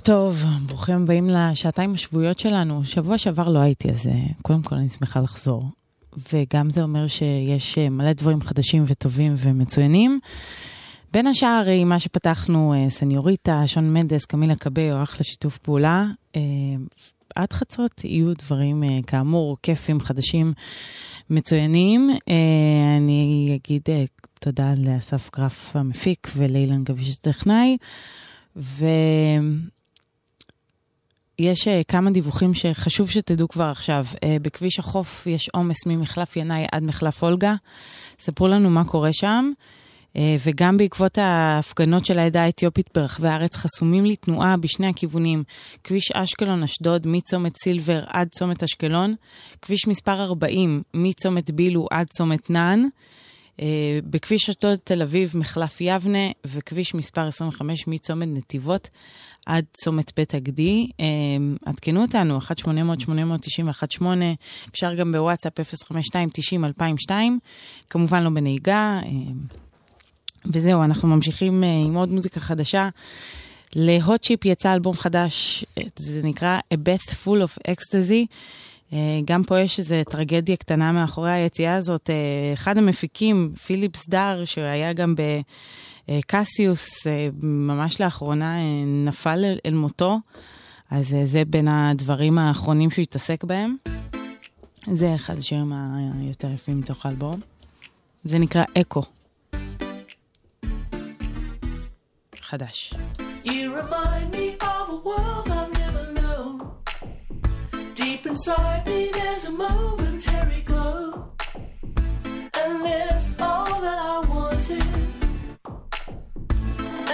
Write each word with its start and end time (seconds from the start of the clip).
טוב, 0.00 0.44
ברוכים 0.66 1.02
הבאים 1.02 1.30
לשעתיים 1.30 1.94
השבועיות 1.94 2.38
שלנו. 2.38 2.84
שבוע 2.84 3.18
שעבר 3.18 3.48
לא 3.48 3.58
הייתי, 3.58 3.90
אז 3.90 4.06
אה, 4.06 4.12
קודם 4.42 4.62
כל 4.62 4.74
אני 4.74 4.90
שמחה 4.90 5.20
לחזור. 5.20 5.64
וגם 6.32 6.70
זה 6.70 6.82
אומר 6.82 7.06
שיש 7.06 7.78
אה, 7.78 7.90
מלא 7.90 8.12
דברים 8.12 8.40
חדשים 8.40 8.82
וטובים 8.86 9.34
ומצוינים. 9.36 10.20
בין 11.12 11.26
השאר, 11.26 11.64
עם 11.80 11.88
מה 11.88 12.00
שפתחנו, 12.00 12.74
אה, 12.74 12.90
סניוריטה, 12.90 13.66
שון 13.66 13.92
מנדס, 13.92 14.24
קמילה 14.24 14.56
קבאו, 14.56 15.02
אחלה 15.02 15.24
שיתוף 15.24 15.58
פעולה. 15.58 16.06
אה, 16.36 16.40
עד 17.36 17.52
חצות 17.52 18.04
יהיו 18.04 18.34
דברים, 18.34 18.84
אה, 18.84 18.98
כאמור, 19.06 19.56
כיפים, 19.62 20.00
חדשים, 20.00 20.52
מצוינים. 21.30 22.10
אה, 22.10 22.96
אני 22.96 23.52
אגיד 23.54 23.82
אה, 23.88 24.04
תודה 24.40 24.74
לאסף 24.76 25.30
גרף 25.36 25.76
המפיק 25.76 26.28
ולאילן 26.36 26.84
גביש 26.84 27.16
הטכנאי. 27.16 27.76
ויש 28.56 28.80
אה, 31.48 31.80
כמה 31.88 32.10
דיווחים 32.10 32.54
שחשוב 32.54 33.10
שתדעו 33.10 33.48
כבר 33.48 33.64
עכשיו. 33.64 34.06
אה, 34.24 34.36
בכביש 34.42 34.78
החוף 34.78 35.26
יש 35.26 35.48
עומס 35.48 35.86
ממחלף 35.86 36.36
ינאי 36.36 36.64
עד 36.72 36.82
מחלף 36.82 37.22
אולגה. 37.22 37.54
ספרו 38.18 38.48
לנו 38.48 38.70
מה 38.70 38.84
קורה 38.84 39.12
שם. 39.12 39.52
אה, 40.16 40.36
וגם 40.46 40.76
בעקבות 40.76 41.18
ההפגנות 41.18 42.06
של 42.06 42.18
העדה 42.18 42.42
האתיופית 42.42 42.90
ברחבי 42.94 43.28
הארץ 43.28 43.56
חסומים 43.56 44.04
לתנועה 44.04 44.56
בשני 44.56 44.86
הכיוונים. 44.86 45.42
כביש 45.84 46.12
אשקלון-אשדוד 46.12 47.06
מצומת 47.06 47.52
סילבר 47.62 48.02
עד 48.06 48.28
צומת 48.28 48.62
אשקלון. 48.62 49.14
כביש 49.62 49.88
מספר 49.88 50.22
40 50.22 50.82
מצומת 50.94 51.50
בילו 51.50 51.86
עד 51.90 52.06
צומת 52.06 52.50
נען. 52.50 52.88
אה, 53.60 53.98
בכביש 54.04 54.48
אשדוד 54.48 54.78
תל 54.84 55.02
אביב 55.02 55.32
מחלף 55.36 55.80
יבנה 55.80 56.28
וכביש 56.46 56.94
מספר 56.94 57.26
25 57.26 57.86
מצומת 57.86 58.28
נתיבות 58.30 58.90
עד 59.46 59.64
צומת 59.72 60.12
בית 60.16 60.34
הגדי. 60.34 60.86
אה, 61.00 61.06
עדכנו 61.66 62.02
אותנו, 62.02 62.38
1-800-890-18, 62.38 64.02
אפשר 64.70 64.94
גם 64.94 65.12
בוואטסאפ 65.12 65.60
052-90-2002, 67.10 67.10
כמובן 67.90 68.22
לא 68.22 68.30
בנהיגה. 68.30 69.00
אה, 69.04 69.10
וזהו, 70.46 70.82
אנחנו 70.82 71.08
ממשיכים 71.08 71.62
עם 71.62 71.94
עוד 71.94 72.08
מוזיקה 72.08 72.40
חדשה. 72.40 72.88
להוט 73.76 74.22
צ'יפ 74.22 74.44
יצא 74.44 74.72
אלבום 74.72 74.96
חדש, 74.96 75.64
זה 75.96 76.20
נקרא 76.24 76.58
A 76.74 76.76
Bath 76.76 77.10
Full 77.10 77.44
of 77.44 77.70
Ecstasy. 77.70 78.26
אה, 78.92 79.20
גם 79.24 79.44
פה 79.44 79.60
יש 79.60 79.78
איזו 79.78 79.94
טרגדיה 80.10 80.56
קטנה 80.56 80.92
מאחורי 80.92 81.32
היציאה 81.32 81.74
הזאת. 81.76 82.10
אה, 82.10 82.52
אחד 82.52 82.78
המפיקים, 82.78 83.52
פיליפ 83.66 83.96
סדר, 83.96 84.44
שהיה 84.44 84.92
גם 84.92 85.14
בקסיוס, 86.08 87.06
אה, 87.06 87.28
ממש 87.42 88.00
לאחרונה 88.00 88.56
נפל 89.04 89.44
אל, 89.66 89.74
מותו. 89.74 90.18
אז 90.90 91.16
זה 91.24 91.42
בין 91.44 91.68
הדברים 91.68 92.38
האחרונים 92.38 92.90
שהוא 92.90 93.02
התעסק 93.02 93.44
בהם. 93.44 93.76
זה 94.92 95.14
אחד 95.14 95.38
השירים 95.38 95.72
היותר 96.18 96.50
יפים 96.50 96.78
מתוך 96.78 97.06
האלבום. 97.06 97.40
זה 98.24 98.38
נקרא 98.38 98.64
אקו. 98.80 99.02
חדש. 102.40 102.94
You 103.44 103.72
remind 103.80 104.34
me 104.34 104.39
inside 108.30 108.86
me, 108.86 109.10
there's 109.12 109.46
a 109.46 109.50
momentary 109.50 110.60
glow. 110.60 111.34
And 112.62 112.84
there's 112.86 113.34
all 113.40 113.80
that 113.80 113.98
I 114.14 114.18
wanted. 114.34 114.86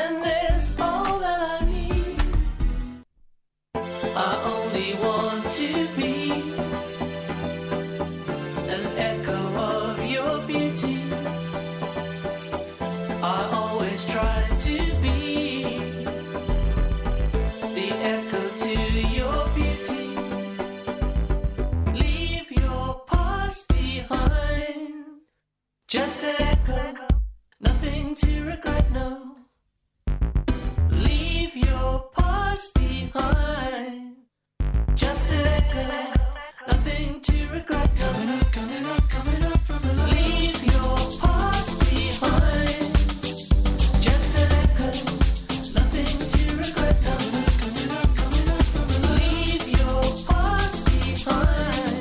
And 0.03 0.15
there's 0.27 0.79
all 0.79 1.19
that 1.19 1.41
I 1.55 1.65
need. 1.65 2.21
I 4.27 4.33
only 4.55 4.91
want 5.03 5.51
to 5.53 5.89
be 5.97 6.16
past 32.57 32.75
behind. 32.75 34.17
Just 34.95 35.31
an 35.33 36.15
nothing 36.67 37.21
to 37.21 37.49
regret. 37.53 37.91
Coming 37.97 38.31
up, 38.31 38.51
coming 38.51 38.87
up, 38.87 39.09
coming 39.11 39.43
up 39.45 39.61
from 39.67 39.83
below. 39.83 40.07
Leave 40.07 40.65
your 40.65 40.97
past 41.21 41.79
behind. 41.81 42.95
Just 44.07 44.33
to 46.33 46.47
regret. 46.57 46.97
Coming 47.05 47.35
up, 47.45 48.11
coming 48.23 48.49
up 48.57 48.65
from 48.73 48.87
below. 48.89 49.15
Leave 49.21 49.69
your 49.79 50.03
past 50.27 50.79
behind. 50.87 52.01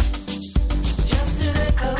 Just 1.11 1.37
an 1.47 1.55
echo, 1.67 1.91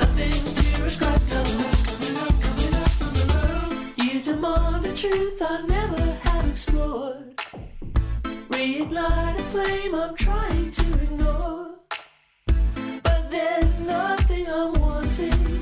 nothing 0.00 0.42
to 0.58 0.68
regret, 0.86 1.22
no. 1.28 1.40
Coming 1.88 2.16
up, 2.24 2.34
coming 2.46 2.74
up 2.82 2.90
from 2.98 3.12
below. 3.18 3.58
You 4.02 4.22
demand 4.22 4.86
a 4.86 4.94
truth 4.94 5.42
I 5.42 5.60
never. 5.60 5.75
Reignite 8.66 9.38
a 9.38 9.42
flame 9.44 9.94
I'm 9.94 10.16
trying 10.16 10.72
to 10.72 10.94
ignore. 10.94 11.68
But 13.04 13.30
there's 13.30 13.78
nothing 13.78 14.48
I'm 14.48 14.72
wanting. 14.80 15.55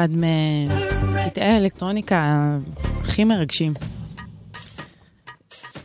אחד 0.00 0.08
מקטעי 0.12 1.44
האלקטרוניקה 1.44 2.48
הכי 3.00 3.24
מרגשים. 3.24 3.72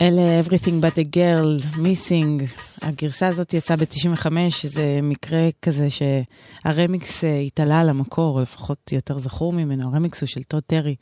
אלה 0.01 0.41
Everything 0.41 0.84
But 0.84 0.98
a 0.98 1.15
Girl, 1.15 1.77
Missing. 1.77 2.62
הגרסה 2.81 3.27
הזאת 3.27 3.53
יצאה 3.53 3.77
ב-95, 3.77 4.27
זה 4.63 5.00
מקרה 5.03 5.50
כזה 5.62 5.88
שהרמיקס 5.89 7.24
אה, 7.24 7.39
התעלה 7.39 7.81
על 7.81 7.89
המקור, 7.89 8.38
או 8.38 8.41
לפחות 8.41 8.91
יותר 8.91 9.17
זכור 9.17 9.53
ממנו, 9.53 9.89
הרמיקס 9.89 10.22
הוא 10.22 10.27
של 10.27 10.43
טוד 10.43 10.63
טרי. 10.67 10.95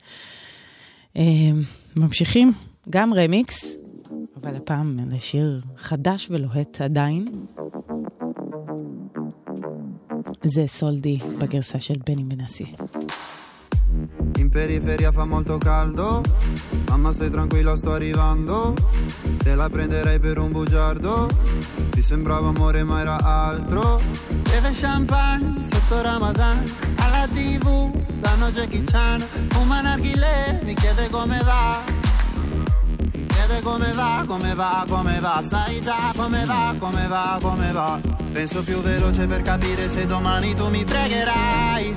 אה, 1.18 1.24
ממשיכים, 1.96 2.54
גם 2.90 3.14
רמיקס, 3.14 3.66
אבל 4.42 4.56
הפעם 4.56 5.00
לשיר 5.12 5.62
חדש 5.78 6.28
ולוהט 6.30 6.82
עדיין. 6.82 7.26
זה 10.43 10.65
סולדי 10.67 11.19
בגרסה 11.39 11.81
של 11.81 11.95
בני 12.07 12.25
בנסי. 12.25 12.75
In 14.39 14.51
periferia 14.51 15.11
fa 15.13 15.25
molto 15.25 15.57
caldo, 15.59 16.23
mamma 16.89 17.11
stai 17.11 17.31
tranquilla 17.31 17.75
sto 17.75 17.93
arrivando, 17.93 18.75
te 19.43 19.55
la 19.55 19.69
prenderei 19.69 20.19
per 20.21 20.39
un 20.39 20.53
bugiardo, 20.53 21.29
ti 21.91 22.03
sembrava 22.03 22.49
amore 22.49 22.85
ma 22.85 23.01
era 23.01 23.17
altro. 23.19 24.01
Beve 24.49 24.71
champagne 24.73 25.65
sotto 25.71 26.03
Ramadan, 26.03 26.57
alla 26.97 27.27
tv 27.37 27.91
danno 28.21 28.51
Jackie 28.51 28.83
Chan, 28.83 29.27
fuma 29.49 29.81
narghile, 29.81 30.61
mi 30.65 30.75
chiede 30.75 31.09
come 31.11 31.41
va. 31.43 31.83
Mi 33.15 33.27
chiede 33.27 33.61
come 33.63 33.93
va, 33.93 34.25
come 34.27 34.55
va, 34.55 34.85
come 34.89 35.19
va, 35.21 35.41
sai 35.43 35.81
già 35.81 36.13
come 36.15 36.45
va, 36.45 36.75
come 36.79 37.07
va, 37.09 37.39
come 37.41 37.73
va. 37.73 38.22
Penso 38.34 38.64
più 38.64 38.82
veloce 38.82 39.28
per 39.28 39.44
capire 39.44 39.88
se 39.88 40.06
domani 40.08 40.56
tu 40.56 40.68
mi 40.68 40.84
fregherai. 40.84 41.96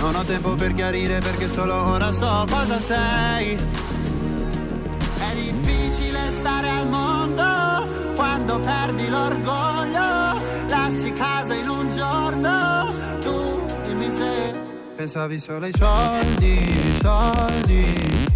Non 0.00 0.14
ho 0.14 0.24
tempo 0.24 0.54
per 0.54 0.74
chiarire 0.74 1.18
perché 1.20 1.46
solo 1.46 1.74
ora 1.74 2.10
so 2.10 2.46
cosa 2.50 2.78
sei. 2.78 3.52
È 3.52 5.34
difficile 5.34 6.30
stare 6.30 6.70
al 6.70 6.88
mondo 6.88 7.86
quando 8.14 8.58
perdi 8.60 9.08
l'orgoglio. 9.08 10.40
Lasci 10.68 11.12
casa 11.12 11.54
in 11.54 11.68
un 11.68 11.90
giorno. 11.90 12.90
Tu 13.20 13.60
dimmi 13.86 14.10
se 14.10 14.56
pensavi 14.96 15.38
solo 15.38 15.66
ai 15.66 15.72
soldi, 15.76 16.98
soldi. 17.02 18.26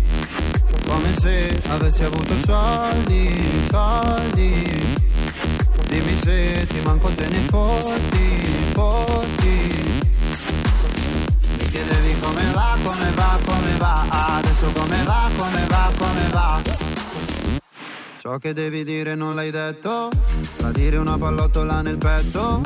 Come 0.87 1.15
se 1.19 1.63
avessi 1.67 2.05
avuto 2.05 2.35
soldi, 2.45 3.67
soldi. 3.71 4.92
Dimmi 5.93 6.17
se 6.17 6.67
ti 6.69 6.81
manco 6.81 7.11
te 7.11 7.29
ne 7.29 7.41
fotti. 7.51 8.41
Mi 11.59 11.65
chiedevi 11.71 12.19
come 12.19 12.51
va, 12.51 12.79
come 12.83 13.11
va, 13.15 13.39
come 13.45 13.77
va. 13.77 14.07
Adesso 14.39 14.73
come 14.73 15.03
va, 15.05 15.31
come 15.37 15.67
va, 15.69 15.93
come 15.99 16.29
va. 16.31 16.63
Ciò 18.17 18.39
che 18.39 18.55
devi 18.55 18.85
dire 18.85 19.15
non 19.15 19.35
l'hai 19.35 19.51
detto. 19.51 20.09
Tradire 20.57 20.97
una 20.97 21.19
pallottola 21.19 21.83
nel 21.83 21.99
petto. 21.99 22.63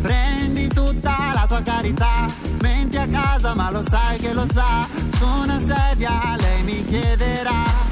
Prendi 0.00 0.66
tutta 0.68 1.32
la 1.34 1.44
tua 1.46 1.60
carità. 1.60 2.26
Menti 2.62 2.96
a 2.96 3.06
casa 3.06 3.54
ma 3.54 3.70
lo 3.70 3.82
sai 3.82 4.18
che 4.18 4.32
lo 4.32 4.46
sa. 4.50 4.88
Su 5.18 5.26
una 5.26 5.60
sedia 5.60 6.36
lei 6.38 6.62
mi 6.62 6.82
chiederà 6.86 7.91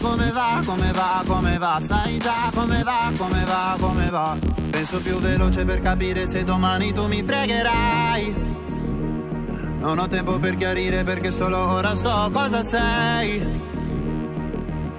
come 0.00 0.30
va, 0.30 0.60
come 0.64 0.92
va, 0.92 1.22
come 1.26 1.58
va? 1.58 1.78
Sai 1.80 2.18
già 2.18 2.50
come 2.54 2.82
va, 2.82 3.12
come 3.16 3.44
va, 3.44 3.76
come 3.78 4.10
va? 4.10 4.36
Penso 4.70 5.00
più 5.00 5.18
veloce 5.18 5.64
per 5.64 5.80
capire 5.80 6.26
se 6.26 6.44
domani 6.44 6.92
tu 6.92 7.06
mi 7.06 7.22
fregherai. 7.22 8.34
Non 9.78 9.98
ho 9.98 10.08
tempo 10.08 10.38
per 10.38 10.56
chiarire 10.56 11.04
perché 11.04 11.30
solo 11.30 11.58
ora 11.58 11.94
so 11.94 12.30
cosa 12.32 12.62
sei. 12.62 13.38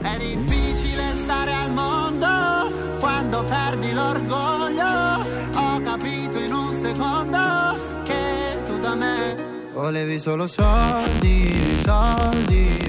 È 0.01 0.17
difficile 0.17 1.15
stare 1.15 1.53
al 1.53 1.71
mondo 1.71 2.27
quando 2.99 3.43
perdi 3.43 3.93
l'orgoglio. 3.93 5.37
Ho 5.53 5.81
capito 5.81 6.39
in 6.39 6.53
un 6.53 6.73
secondo 6.73 7.77
che 8.03 8.61
tu 8.65 8.79
da 8.79 8.95
me 8.95 9.47
Volevi 9.73 10.19
solo 10.19 10.47
soldi, 10.47 11.81
soldi 11.83 12.88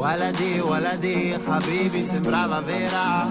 Waladi, 0.00 0.58
waladi, 0.60 1.36
habibi 1.46 2.06
sembrava 2.06 2.62
vera. 2.62 3.28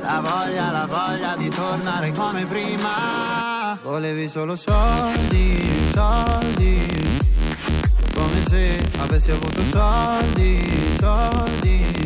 La 0.00 0.20
voglia, 0.20 0.70
la 0.70 0.86
voglia 0.86 1.34
di 1.36 1.48
tornare 1.48 2.12
come 2.12 2.44
prima. 2.44 3.76
Volevi 3.82 4.28
solo 4.28 4.54
soldi, 4.54 5.90
soldi. 5.92 7.18
Come 8.14 8.42
se 8.48 8.88
avessi 8.98 9.32
avuto 9.32 9.64
soldi, 9.64 10.96
soldi 11.00 12.05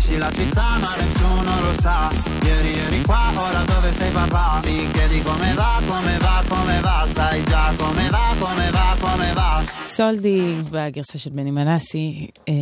Lasci 0.00 0.16
la 0.16 0.32
città 0.32 0.78
ma 0.82 0.96
nessuno 0.96 1.52
lo 1.64 1.74
sa. 1.74 2.08
Ieri 2.46 2.72
eri 2.84 3.02
qua, 3.08 3.22
ora 3.46 3.62
dove 3.64 3.92
sei 3.92 4.10
papà? 4.12 4.60
Mi 4.64 4.90
chiedi 4.94 5.20
come 5.20 5.52
va, 5.54 5.72
come 5.90 6.16
va, 6.24 6.36
come 6.48 6.80
va? 6.80 7.06
Sai 7.06 7.44
già 7.44 7.64
come 7.76 8.08
va, 8.08 8.34
come 8.42 8.70
va, 8.70 8.96
come 9.00 9.32
va. 9.34 9.50
סולדי 9.86 10.54
והגרסה 10.70 11.18
של 11.18 11.30
בני 11.30 11.50
מנסי, 11.50 12.30
אה, 12.48 12.54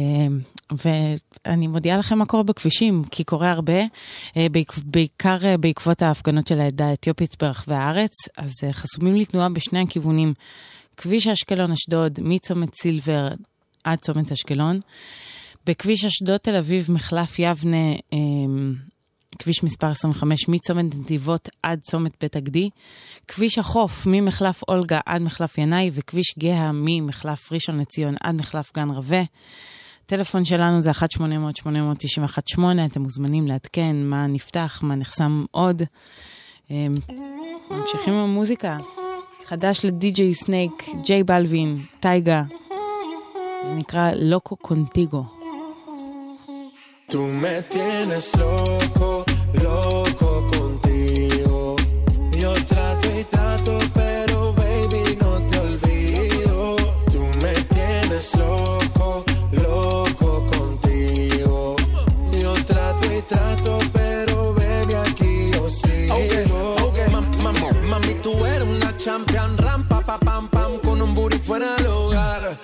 ואני 0.84 1.66
מודיעה 1.66 1.98
לכם 1.98 2.18
מה 2.18 2.26
קורה 2.26 2.42
בכבישים, 2.42 3.04
כי 3.10 3.24
קורה 3.24 3.50
הרבה, 3.50 3.80
אה, 4.36 4.46
בעיקר 4.84 5.38
אה, 5.44 5.56
בעקבות 5.56 6.02
ההפגנות 6.02 6.46
של 6.46 6.60
העדה 6.60 6.86
האתיופית 6.86 7.36
ברחבי 7.42 7.74
הארץ, 7.74 8.14
אז 8.36 8.52
חסומים 8.72 9.16
לתנועה 9.16 9.48
בשני 9.48 9.82
הכיוונים, 9.82 10.34
כביש 10.96 11.26
אשקלון-אשדוד, 11.26 12.18
מצומת 12.22 12.68
סילבר 12.82 13.28
עד 13.84 13.98
צומת 13.98 14.32
אשקלון, 14.32 14.80
בכביש 15.66 16.04
אשדוד 16.04 16.36
תל 16.36 16.56
אביב, 16.56 16.90
מחלף 16.92 17.38
יבנה, 17.38 17.92
אה, 18.12 18.18
כביש 19.38 19.64
מספר 19.64 19.86
25 19.86 20.48
מצומת 20.48 20.94
נתיבות 20.94 21.48
עד 21.62 21.80
צומת 21.80 22.12
בית 22.20 22.36
הגדי, 22.36 22.70
כביש 23.28 23.58
החוף 23.58 24.06
ממחלף 24.06 24.62
אולגה 24.68 25.00
עד 25.06 25.22
מחלף 25.22 25.58
ינאי 25.58 25.90
וכביש 25.92 26.34
גאה 26.38 26.70
ממחלף 26.72 27.52
ראשון 27.52 27.80
לציון 27.80 28.14
עד 28.22 28.34
מחלף 28.34 28.72
גן 28.76 28.90
רווה. 28.90 29.22
הטלפון 30.04 30.44
שלנו 30.44 30.80
זה 30.80 30.90
1-800-891-8, 30.90 32.60
אתם 32.86 33.02
מוזמנים 33.02 33.46
לעדכן 33.46 33.96
מה 34.04 34.26
נפתח, 34.26 34.80
מה 34.82 34.94
נחסם 34.94 35.44
עוד. 35.50 35.82
אמ, 36.70 36.94
ממשיכים 37.70 38.14
עם 38.14 38.20
המוזיקה. 38.20 38.76
חדש 39.46 39.84
לדי.ג'יי 39.84 40.34
סנייק, 40.34 40.84
ג'יי 41.04 41.22
בלווין, 41.22 41.76
טייגה. 42.00 42.42
זה 43.64 43.74
נקרא 43.74 44.10
לוקו 44.14 44.56
קונטיגו. 44.56 45.37
Tú 47.08 47.22
me 47.22 47.62
tienes 47.62 48.36
loco, 48.36 49.24
loco 49.62 50.46
contigo. 50.52 51.74
Yo 52.36 52.52
trato 52.66 53.08
y 53.18 53.24
trato, 53.24 53.78
pero 53.94 54.52
baby 54.52 55.16
no 55.18 55.40
te 55.48 55.58
olvido. 55.58 56.76
Tú 57.10 57.20
me 57.42 57.54
tienes 57.74 58.36
loco, 58.36 59.24
loco 59.52 60.46
contigo. 60.52 61.76
Yo 62.38 62.52
trato 62.66 63.04
y 63.10 63.22
trato, 63.22 63.78
pero 63.94 64.52
baby 64.52 64.92
aquí 64.92 65.50
yo 65.54 65.66
sigo. 65.70 66.14
Mami, 67.42 67.88
mami, 67.88 68.14
tú 68.16 68.44
eres 68.44 68.68
una 68.68 68.94
champion, 68.98 69.56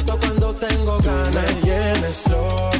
noto 0.00 0.18
cuando 0.18 0.54
tengo 0.54 0.98
ganas. 0.98 1.64
Y 1.64 1.70
en 1.70 2.12
slow 2.12 2.79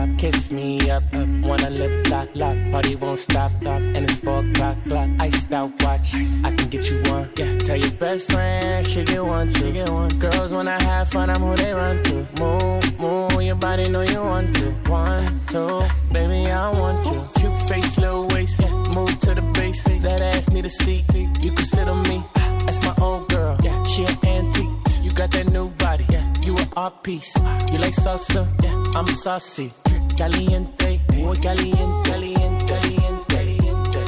top. 0.00 0.18
Kiss 0.18 0.50
me 0.50 0.90
up, 0.90 1.02
up. 1.12 1.28
Wanna 1.42 1.70
lip 1.70 2.08
lock, 2.08 2.28
lock. 2.34 2.56
Party 2.70 2.96
won't 2.96 3.18
stop, 3.18 3.52
stop. 3.60 3.82
And 3.82 4.10
it's 4.10 4.20
four 4.20 4.44
o'clock, 4.44 4.76
clock. 4.86 5.08
Iced 5.18 5.52
out 5.52 5.70
watch. 5.82 6.14
I 6.44 6.52
can 6.56 6.68
get 6.68 6.90
you 6.90 7.02
one. 7.10 7.30
Yeah. 7.36 7.58
Tell 7.58 7.76
your 7.76 7.92
best 7.92 8.30
friend 8.30 8.86
she 8.86 9.04
get 9.04 9.24
one, 9.24 9.52
she 9.54 9.72
get 9.72 9.90
one. 9.90 10.10
Girls 10.18 10.52
when 10.52 10.68
I 10.68 10.82
have 10.82 11.08
fun, 11.08 11.30
I'm 11.30 11.42
who 11.42 11.54
they 11.56 11.72
run 11.72 12.02
to. 12.04 12.16
Move, 12.40 13.00
move. 13.00 13.42
Your 13.42 13.56
body 13.56 13.88
know 13.90 14.02
you 14.02 14.20
want 14.20 14.54
to. 14.56 14.70
One, 14.90 15.40
two, 15.48 15.82
baby 16.12 16.50
I 16.50 16.70
want 16.70 17.06
you. 17.06 17.20
Cute 17.36 17.58
face, 17.68 17.98
little 17.98 18.26
waist. 18.28 18.60
Yeah. 18.60 18.70
Move 18.94 19.18
to 19.20 19.34
the 19.34 19.42
basics. 19.54 20.04
That 20.04 20.20
ass 20.20 20.50
need 20.50 20.66
a 20.66 20.70
seat. 20.70 21.06
You 21.14 21.52
can 21.52 21.64
sit 21.64 21.88
on 21.88 22.02
me. 22.08 22.22
That's 22.64 22.82
my 22.84 22.94
old 23.00 23.28
girl. 23.28 23.56
Yeah. 23.62 23.82
She 23.84 24.04
an 24.04 24.16
antique. 24.24 24.70
You 25.02 25.10
got 25.10 25.30
that 25.32 25.52
new 25.52 25.68
body. 25.70 26.06
Yeah. 26.10 26.29
You 26.50 26.56
an 26.56 26.68
art 26.76 27.04
piece. 27.04 27.32
You 27.70 27.78
like 27.78 27.94
salsa? 27.94 28.44
Yeah. 28.60 28.98
I'm 28.98 29.06
saucy. 29.06 29.70
Caliente. 30.18 31.00
Muy 31.14 31.36
caliente. 31.38 32.10
Caliente. 32.10 32.80
Caliente. 33.28 34.04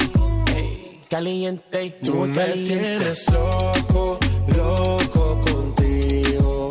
Hey. 0.48 1.00
Caliente. 1.08 1.90
Tú 2.02 2.14
muy 2.14 2.28
me 2.30 2.46
tienes 2.64 3.30
loco, 3.30 4.18
loco 4.56 5.40
contigo. 5.40 6.70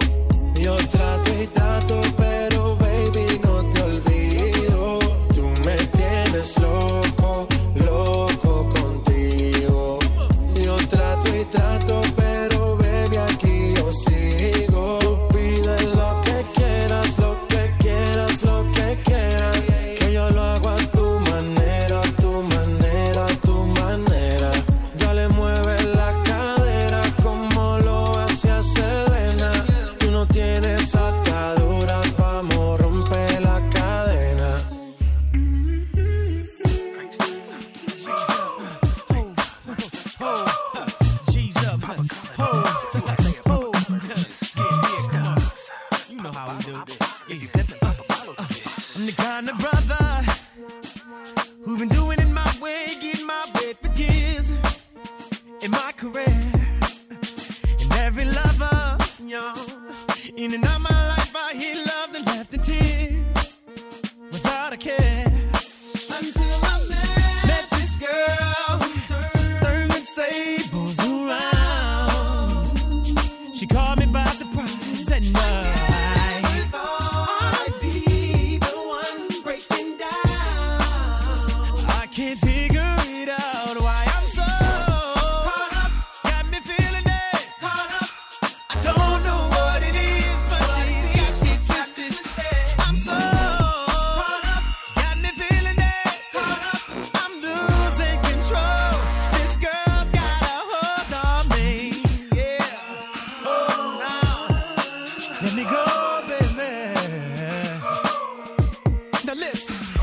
Yo 0.60 0.76
trato 0.90 1.42
y 1.42 1.48
trato, 1.48 2.02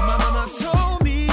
my 0.08 0.16
mama 0.16 0.48
told 0.58 1.04
me, 1.04 1.26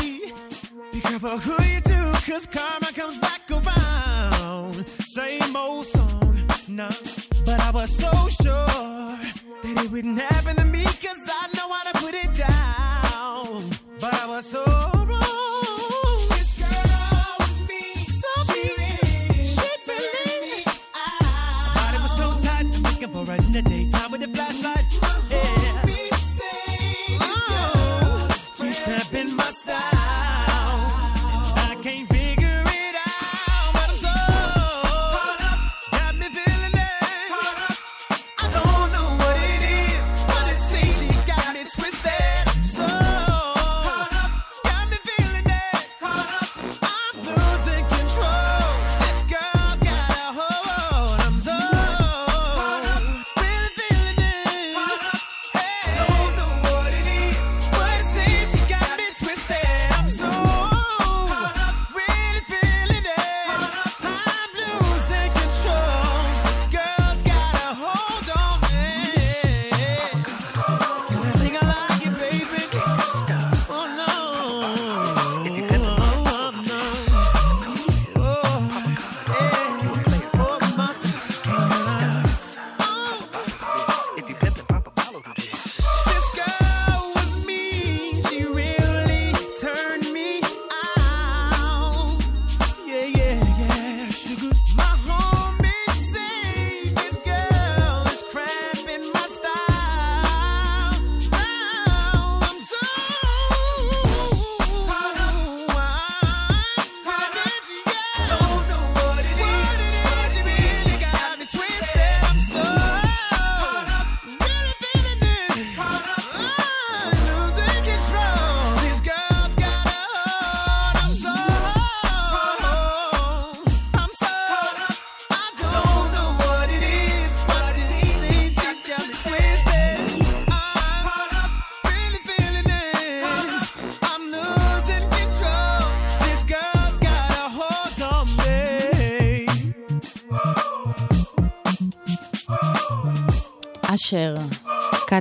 be 0.92 1.00
careful 1.00 1.38
who 1.38 1.56
you 1.72 1.80
do, 1.80 2.02
cause 2.28 2.46
karma 2.46 2.92
comes 3.00 3.18
back 3.20 3.44
around. 3.50 4.86
Same 5.16 5.56
old 5.56 5.86
song, 5.86 6.46
no. 6.68 6.90
But 7.46 7.62
I 7.62 7.72
was 7.72 7.90
so 7.96 8.12
sure 8.44 9.08
that 9.64 9.76
it 9.84 9.90
wouldn't 9.92 10.20
happen 10.20 10.58
to 10.58 10.66
me, 10.66 10.84
cause 10.84 11.24
I 11.42 11.48
know 11.56 11.68
how 11.72 11.90
to 11.90 11.98
put 12.04 12.14
it 12.16 12.32
down. 12.36 13.70
But 14.02 14.14
I 14.14 14.28
was 14.28 14.46
so 14.46 14.95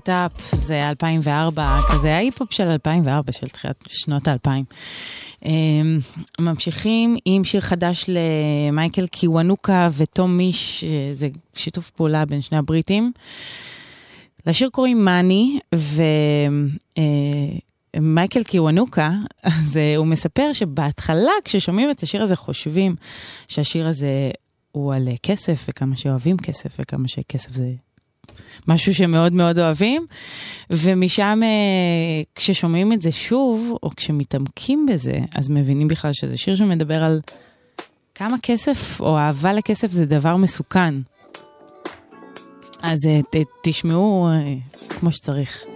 up, 0.08 0.56
זה 0.56 0.88
2004, 0.88 1.76
כזה 1.92 2.14
ההיפ-הופ 2.14 2.52
של 2.52 2.68
2004, 2.68 3.32
של 3.32 3.46
תחילת 3.46 3.76
שנות 3.88 4.28
ה-2000. 4.28 5.48
ממשיכים 6.40 7.16
עם 7.24 7.44
שיר 7.44 7.60
חדש 7.60 8.04
למייקל 8.08 9.06
קיוונוקה 9.06 9.88
וטום 9.96 10.36
מיש, 10.36 10.84
אה, 10.84 11.10
זה 11.14 11.28
שיתוף 11.54 11.90
פעולה 11.90 12.24
בין 12.24 12.40
שני 12.40 12.58
הבריטים. 12.58 13.12
לשיר 14.46 14.68
קוראים 14.68 15.04
מאני, 15.04 15.58
ומייקל 17.96 18.42
קיוונוקה, 18.42 19.10
אז 19.42 19.76
אה, 19.76 19.96
הוא 19.96 20.06
מספר 20.06 20.52
שבהתחלה 20.52 21.32
כששומעים 21.44 21.90
את 21.90 22.02
השיר 22.02 22.22
הזה 22.22 22.36
חושבים 22.36 22.96
שהשיר 23.48 23.88
הזה 23.88 24.30
הוא 24.72 24.94
על 24.94 25.08
אה, 25.08 25.14
כסף, 25.22 25.66
וכמה 25.68 25.96
שאוהבים 25.96 26.36
כסף, 26.36 26.76
וכמה 26.78 27.08
שכסף 27.08 27.52
זה 27.52 27.72
משהו 28.68 28.94
שמאוד 28.94 29.32
מאוד 29.32 29.58
אוהבים, 29.58 30.06
ומשם 30.70 31.40
אה, 31.42 32.22
כששומעים 32.34 32.92
את 32.92 33.02
זה 33.02 33.12
שוב, 33.12 33.76
או 33.82 33.90
כשמתעמקים 33.96 34.86
בזה, 34.86 35.18
אז 35.34 35.50
מבינים 35.50 35.88
בכלל 35.88 36.10
שזה 36.12 36.36
שיר 36.36 36.56
שמדבר 36.56 37.04
על 37.04 37.20
כמה 38.14 38.36
כסף 38.42 39.00
או 39.00 39.18
אהבה 39.18 39.52
לכסף 39.52 39.90
זה 39.90 40.06
דבר 40.06 40.36
מסוכן. 40.36 40.94
אז 42.82 42.98
אה, 43.06 43.20
ת, 43.22 43.36
תשמעו 43.62 44.28
אה, 44.28 44.54
כמו 44.88 45.12
שצריך. 45.12 45.73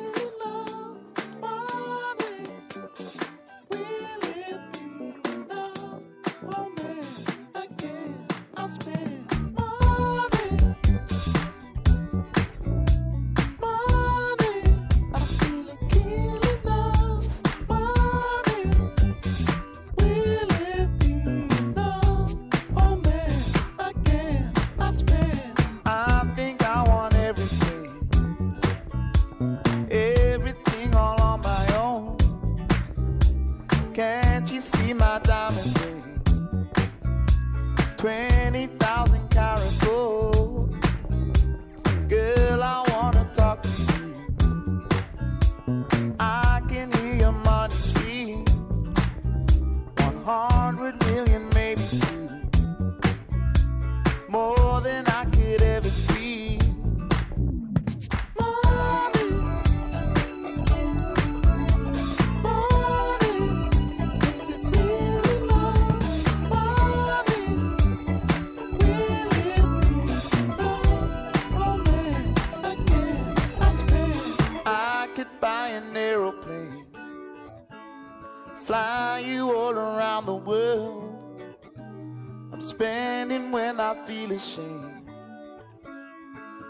Feel 84.09 84.33
ashamed. 84.33 85.03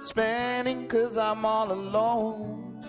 Spending 0.01 0.89
cause 0.89 1.17
I'm 1.17 1.45
all 1.45 1.71
alone. 1.71 2.85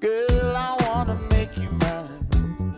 Girl, 0.00 0.56
I 0.56 0.70
wanna 0.86 1.16
make 1.28 1.54
you 1.58 1.68
mine. 1.84 2.76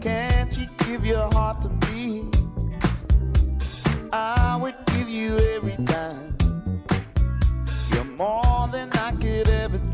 Can't 0.00 0.52
you 0.58 0.66
give 0.78 1.06
your 1.06 1.28
heart 1.32 1.62
to 1.62 1.68
me? 1.86 2.28
I 4.12 4.58
would 4.60 4.78
give 4.86 5.08
you 5.08 5.38
every 5.54 5.76
dime. 5.76 6.36
You're 7.92 8.10
more 8.22 8.68
than 8.72 8.90
I 9.06 9.12
could 9.22 9.48
ever 9.48 9.78
dream. 9.78 9.93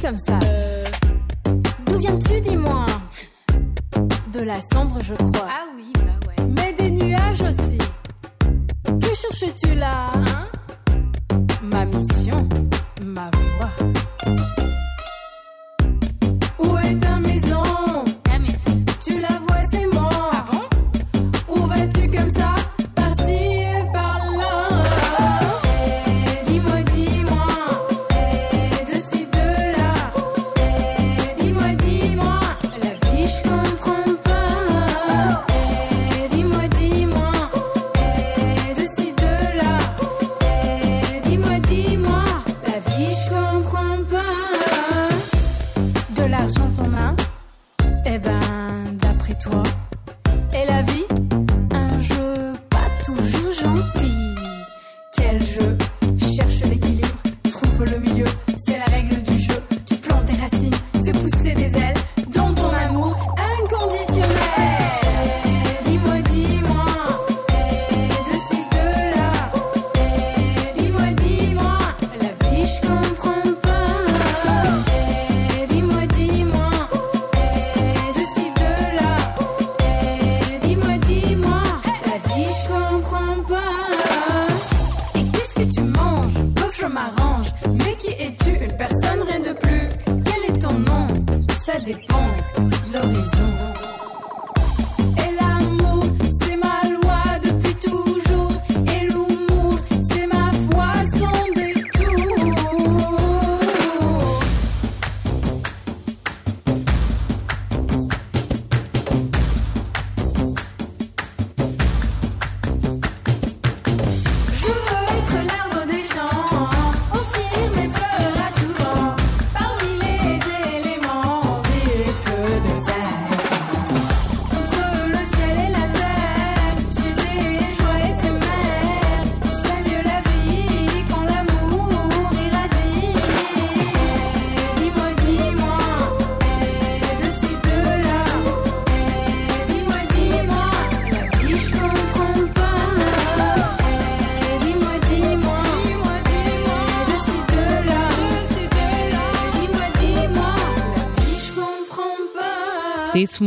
Comme 0.00 0.18
ça. 0.18 0.38
D'où 1.86 1.98
viens-tu, 1.98 2.40
dis-moi? 2.40 2.86
De 4.32 4.40
la 4.40 4.60
cendre, 4.60 4.98
je 5.02 5.14
crois. 5.14 5.48
Ah 5.48 5.65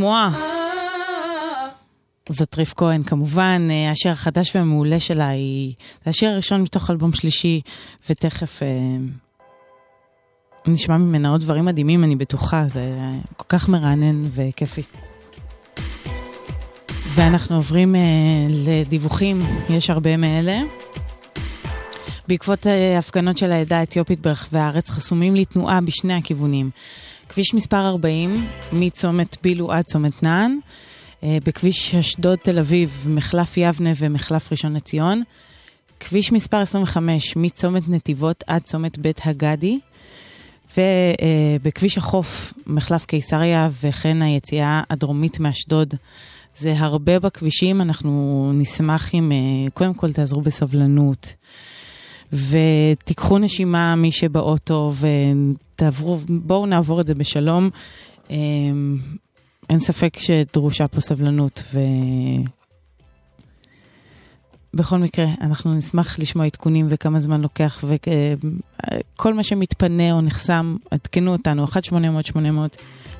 מואה. 0.00 0.30
זאת 2.28 2.54
ריף 2.58 2.74
כהן 2.76 3.02
כמובן, 3.02 3.58
אה, 3.70 3.90
השיר 3.90 4.12
החדש 4.12 4.56
והמעולה 4.56 5.00
שלה 5.00 5.28
היא... 5.28 5.74
זה 6.04 6.10
השיר 6.10 6.30
הראשון 6.30 6.62
מתוך 6.62 6.90
אלבום 6.90 7.12
שלישי, 7.12 7.60
ותכף 8.10 8.62
אה, 8.62 8.68
נשמע 10.66 10.96
ממנה 10.96 11.28
עוד 11.28 11.40
דברים 11.40 11.64
מדהימים, 11.64 12.04
אני 12.04 12.16
בטוחה, 12.16 12.64
זה 12.68 12.96
כל 13.36 13.44
כך 13.48 13.68
מרענן 13.68 14.24
וכיפי. 14.30 14.82
ואנחנו 17.14 17.56
עוברים 17.56 17.94
אה, 17.94 18.00
לדיווחים, 18.48 19.38
יש 19.68 19.90
הרבה 19.90 20.16
מאלה. 20.16 20.60
בעקבות 22.28 22.66
אה, 22.66 22.98
הפגנות 22.98 23.38
של 23.38 23.52
העדה 23.52 23.78
האתיופית 23.78 24.20
ברחבי 24.20 24.58
הארץ 24.58 24.90
חסומים 24.90 25.36
לתנועה 25.36 25.80
בשני 25.80 26.14
הכיוונים. 26.14 26.70
כביש 27.32 27.54
מספר 27.54 27.88
40, 27.88 28.46
מצומת 28.72 29.36
בילו 29.42 29.72
עד 29.72 29.84
צומת 29.84 30.22
נען, 30.22 30.58
אה, 31.22 31.38
בכביש 31.44 31.94
אשדוד 31.94 32.38
תל 32.38 32.58
אביב, 32.58 33.06
מחלף 33.10 33.56
יבנה 33.56 33.90
ומחלף 33.96 34.52
ראשון 34.52 34.72
לציון, 34.72 35.22
כביש 36.00 36.32
מספר 36.32 36.56
25, 36.56 37.36
מצומת 37.36 37.88
נתיבות 37.88 38.44
עד 38.46 38.62
צומת 38.62 38.98
בית 38.98 39.20
הגדי, 39.24 39.78
ובכביש 40.76 41.98
החוף, 41.98 42.52
מחלף 42.66 43.04
קיסריה 43.04 43.68
וכן 43.82 44.22
היציאה 44.22 44.82
הדרומית 44.90 45.40
מאשדוד. 45.40 45.94
זה 46.58 46.72
הרבה 46.76 47.18
בכבישים, 47.18 47.80
אנחנו 47.80 48.50
נשמח 48.54 49.14
אם 49.14 49.32
אה, 49.32 49.70
קודם 49.70 49.94
כל 49.94 50.12
תעזרו 50.12 50.40
בסבלנות. 50.40 51.34
ותיקחו 52.32 53.38
נשימה 53.38 53.96
מי 53.96 54.12
שבאוטו 54.12 54.92
ותעברו, 55.80 56.18
בואו 56.28 56.66
נעבור 56.66 57.00
את 57.00 57.06
זה 57.06 57.14
בשלום. 57.14 57.70
אה, 58.30 58.36
אין 59.70 59.78
ספק 59.78 60.18
שדרושה 60.18 60.88
פה 60.88 61.00
סבלנות 61.00 61.62
ו... 61.72 61.78
בכל 64.74 64.98
מקרה, 64.98 65.26
אנחנו 65.40 65.74
נשמח 65.74 66.18
לשמוע 66.18 66.46
עדכונים 66.46 66.86
וכמה 66.90 67.20
זמן 67.20 67.40
לוקח 67.40 67.84
וכל 67.84 69.34
מה 69.34 69.42
שמתפנה 69.42 70.12
או 70.12 70.20
נחסם, 70.20 70.76
עדכנו 70.90 71.32
אותנו, 71.32 71.64
1-800-800. 71.64 71.68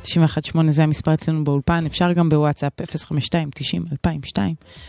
918 0.02 0.70
זה 0.70 0.82
המספר 0.82 1.14
אצלנו 1.14 1.44
באולפן, 1.44 1.86
אפשר 1.86 2.12
גם 2.12 2.28
בוואטסאפ 2.28 2.72
052-90-2002. 2.80 4.38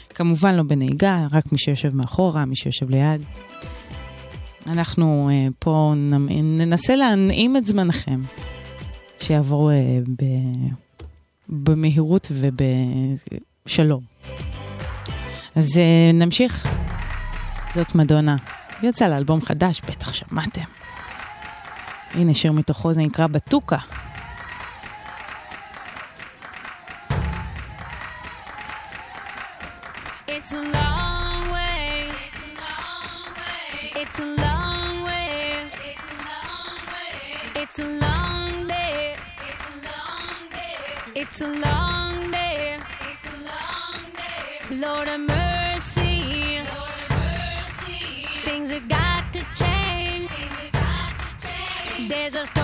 כמובן 0.09 0.55
לא 0.55 0.63
בנהיגה, 0.63 1.27
רק 1.31 1.51
מי 1.51 1.57
שיושב 1.57 1.95
מאחורה, 1.95 2.45
מי 2.45 2.55
שיושב 2.55 2.89
ליד. 2.89 3.25
אנחנו 4.67 5.29
uh, 5.29 5.53
פה 5.59 5.93
ננסה 6.43 6.95
להנעים 6.95 7.57
את 7.57 7.67
זמנכם, 7.67 8.21
שיעבור 9.19 9.71
uh, 9.71 10.09
ב... 10.09 10.25
במהירות 11.49 12.31
ובשלום. 12.31 14.03
אז 15.55 15.69
uh, 15.71 16.13
נמשיך. 16.13 16.67
זאת 17.73 17.95
מדונה. 17.95 18.35
יצא 18.83 19.07
לאלבום 19.07 19.41
חדש, 19.41 19.81
בטח 19.81 20.13
שמעתם. 20.13 20.61
הנה 22.13 22.33
שיר 22.33 22.51
מתוכו, 22.51 22.93
זה 22.93 23.01
נקרא 23.01 23.27
בטוקה. 23.27 23.77
Jesus. 52.31 52.60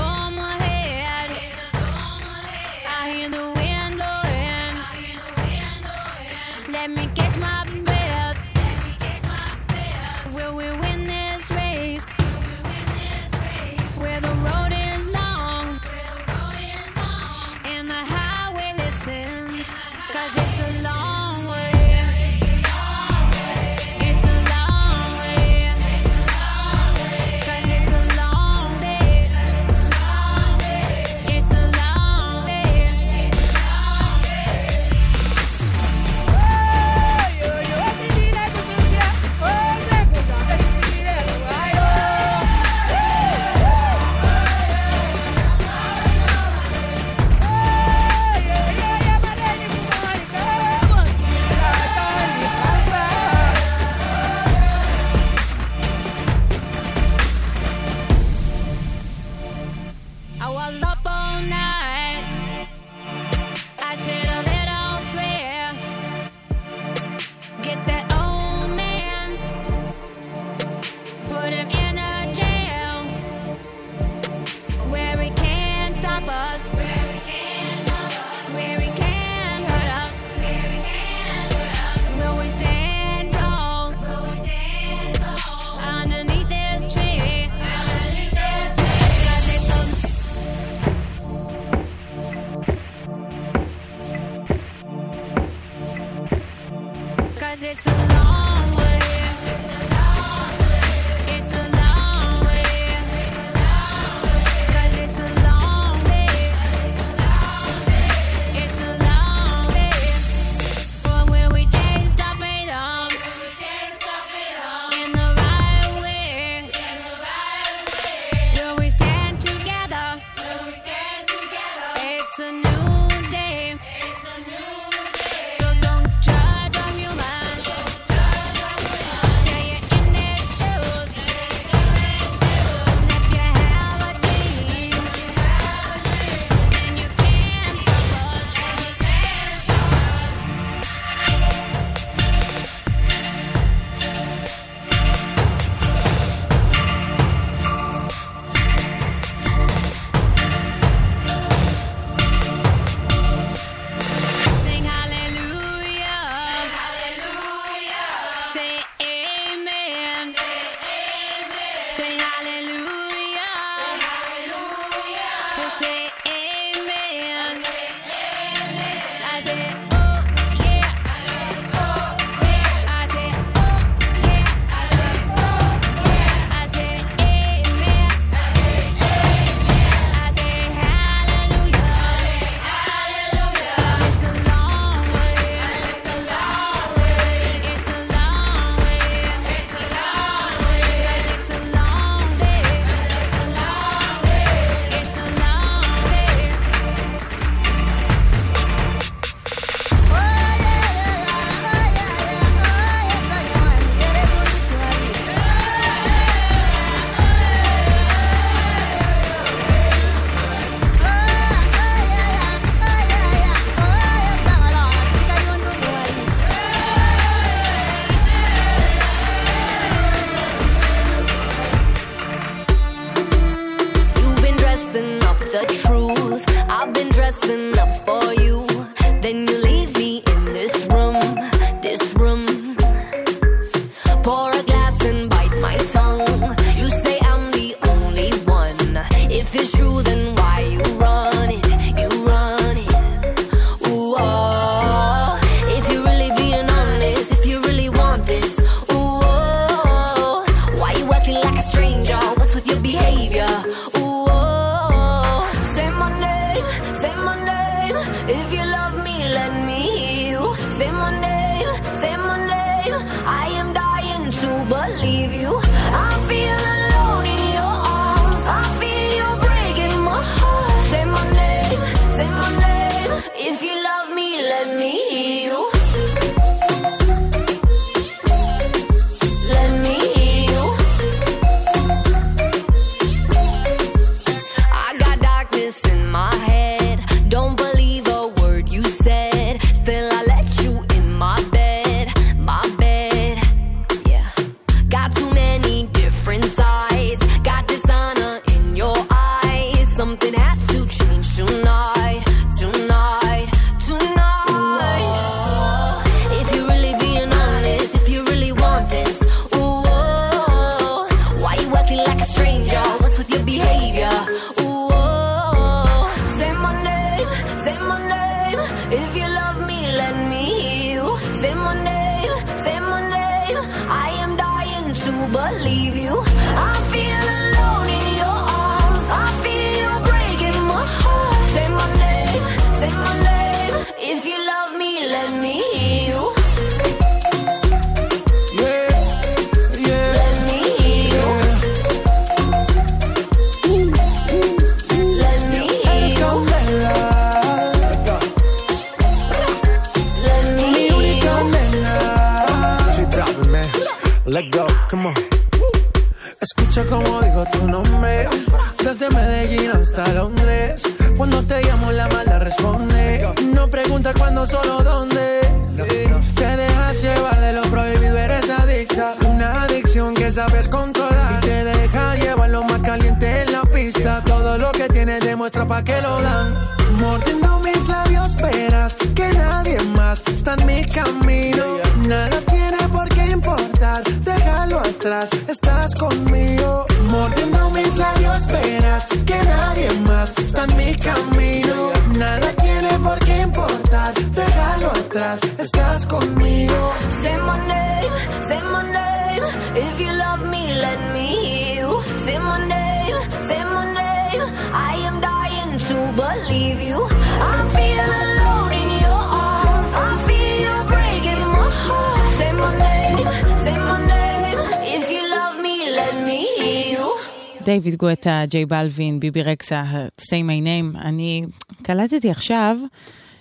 דייוויד 417.68 417.95
גואטה, 417.95 418.43
ג'יי 418.49 418.65
בלווין, 418.65 419.20
ביבי 419.20 419.41
רקסה, 419.41 419.84
say 420.22 420.24
my 420.24 420.65
name. 420.65 420.97
אני 420.97 421.43
קלטתי 421.82 422.30
עכשיו 422.30 422.78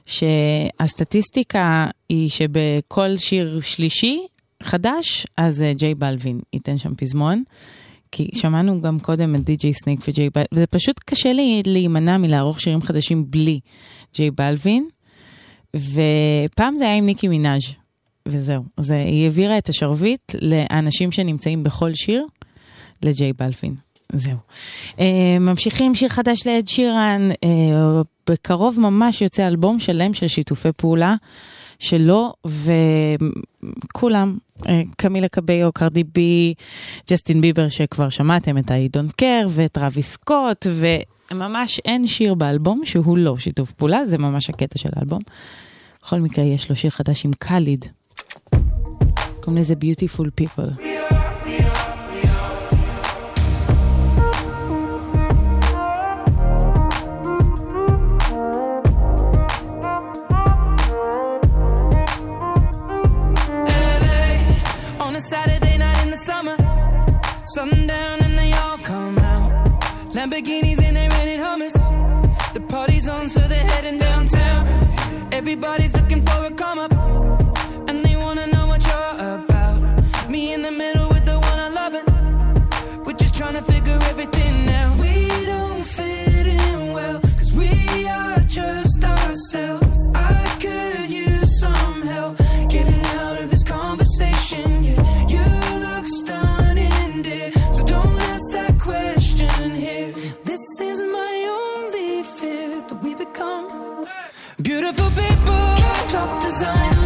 שהסטטיסטיקה 0.06 1.86
היא 2.08 2.30
שבכל 2.30 3.16
שיר 3.16 3.60
שלישי 3.60 4.18
חדש, 4.62 5.26
אז 5.36 5.62
אה, 5.62 5.72
ג'יי 5.74 5.94
בלווין 5.94 6.40
ייתן 6.52 6.76
שם 6.76 6.94
פזמון. 6.94 7.42
כי 8.12 8.28
שמענו 8.34 8.80
גם 8.80 8.98
קודם 9.00 9.34
את 9.34 9.44
די.ג'יי 9.44 9.72
סניק 9.72 10.00
וג'יי 10.08 10.30
בלווין, 10.30 10.46
וזה 10.52 10.66
פשוט 10.66 11.00
קשה 11.04 11.32
לי 11.32 11.62
להימנע 11.66 12.18
מלערוך 12.18 12.60
שירים 12.60 12.82
חדשים 12.82 13.30
בלי 13.30 13.60
ג'יי 14.14 14.30
בלווין. 14.30 14.88
ופעם 15.76 16.76
זה 16.76 16.84
היה 16.84 16.96
עם 16.96 17.06
ניקי 17.06 17.28
מנאז' 17.28 17.62
וזהו. 18.28 18.62
זה, 18.80 18.96
היא 18.96 19.24
העבירה 19.24 19.58
את 19.58 19.68
השרביט 19.68 20.34
לאנשים 20.40 21.12
שנמצאים 21.12 21.62
בכל 21.62 21.94
שיר 21.94 22.26
לג'יי 23.02 23.32
בלווין. 23.32 23.85
זהו. 24.12 24.36
Uh, 24.90 25.00
ממשיכים 25.40 25.94
שיר 25.94 26.08
חדש 26.08 26.46
לאד 26.46 26.68
שירן, 26.68 27.28
uh, 27.30 27.46
בקרוב 28.30 28.80
ממש 28.80 29.22
יוצא 29.22 29.46
אלבום 29.46 29.78
שלם 29.78 30.14
של 30.14 30.28
שיתופי 30.28 30.68
פעולה 30.76 31.14
שלו 31.78 32.32
וכולם, 33.94 34.36
uh, 34.58 34.66
קמילה 34.96 35.28
קביו, 35.28 35.72
קרדי 35.72 36.04
בי, 36.04 36.54
ג'סטין 37.10 37.40
ביבר 37.40 37.68
שכבר 37.68 38.08
שמעתם 38.08 38.58
את 38.58 38.70
ה-I 38.70 38.96
Don't 38.96 39.12
Care 39.22 39.46
ואת 39.48 39.78
רבי 39.78 40.02
סקוט 40.02 40.66
וממש 41.30 41.80
אין 41.84 42.06
שיר 42.06 42.34
באלבום 42.34 42.80
שהוא 42.84 43.18
לא 43.18 43.38
שיתוף 43.38 43.72
פעולה, 43.72 44.06
זה 44.06 44.18
ממש 44.18 44.50
הקטע 44.50 44.78
של 44.78 44.88
האלבום. 44.96 45.20
בכל 46.02 46.20
מקרה 46.20 46.44
יש 46.44 46.70
לו 46.70 46.76
שיר 46.76 46.90
חדש 46.90 47.24
עם 47.24 47.30
קאליד, 47.38 47.84
קוראים 49.40 49.62
לזה 49.62 49.74
Beautiful 49.74 50.26
People. 50.40 50.95
a 65.16 65.20
Saturday 65.20 65.78
night 65.78 66.02
in 66.04 66.10
the 66.10 66.16
summer. 66.18 66.56
Sundown 67.54 68.18
and 68.22 68.38
they 68.38 68.52
all 68.52 68.76
come 68.78 69.18
out. 69.18 69.50
Lamborghinis 70.12 70.82
and 70.82 70.96
they 70.96 71.08
rented 71.08 71.40
hummus. 71.40 71.76
The 72.52 72.60
party's 72.60 73.08
on, 73.08 73.28
so 73.28 73.40
they're 73.40 73.68
heading 73.72 73.98
downtown. 73.98 74.62
Everybody's 75.32 75.94
looking 75.94 76.20
for 76.26 76.44
a 76.44 76.50
come 76.50 76.78
up. 76.78 76.95
beautiful 104.92 105.10
people, 105.20 106.08
top 106.08 106.40
designer. 106.40 107.05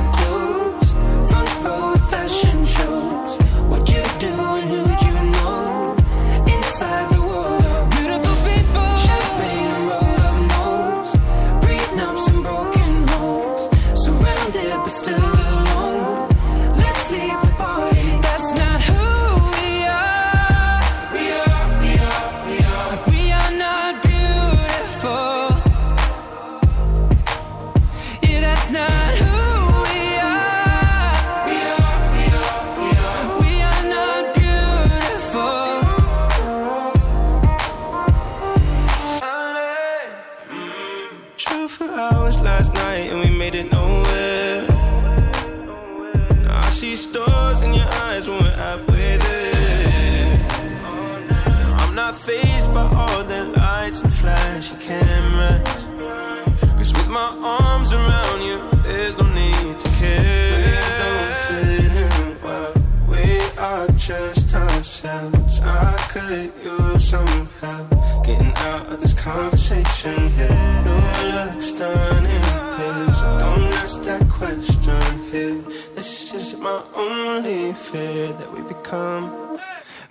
could 66.13 66.53
use 66.65 67.09
some 67.09 67.47
help 67.61 67.89
getting 68.25 68.53
out 68.69 68.85
of 68.93 68.99
this 68.99 69.15
conversation 69.15 70.29
here. 70.31 70.83
Your 70.85 71.33
looks 71.39 71.71
done 71.71 72.27
in 72.27 72.43
this. 72.79 73.21
Don't 73.43 73.73
ask 73.83 74.03
that 74.03 74.29
question 74.29 75.01
here. 75.31 75.63
This 75.95 76.35
is 76.35 76.57
my 76.57 76.83
only 76.97 77.73
fear 77.75 78.27
that 78.33 78.51
we 78.53 78.61
become 78.63 79.57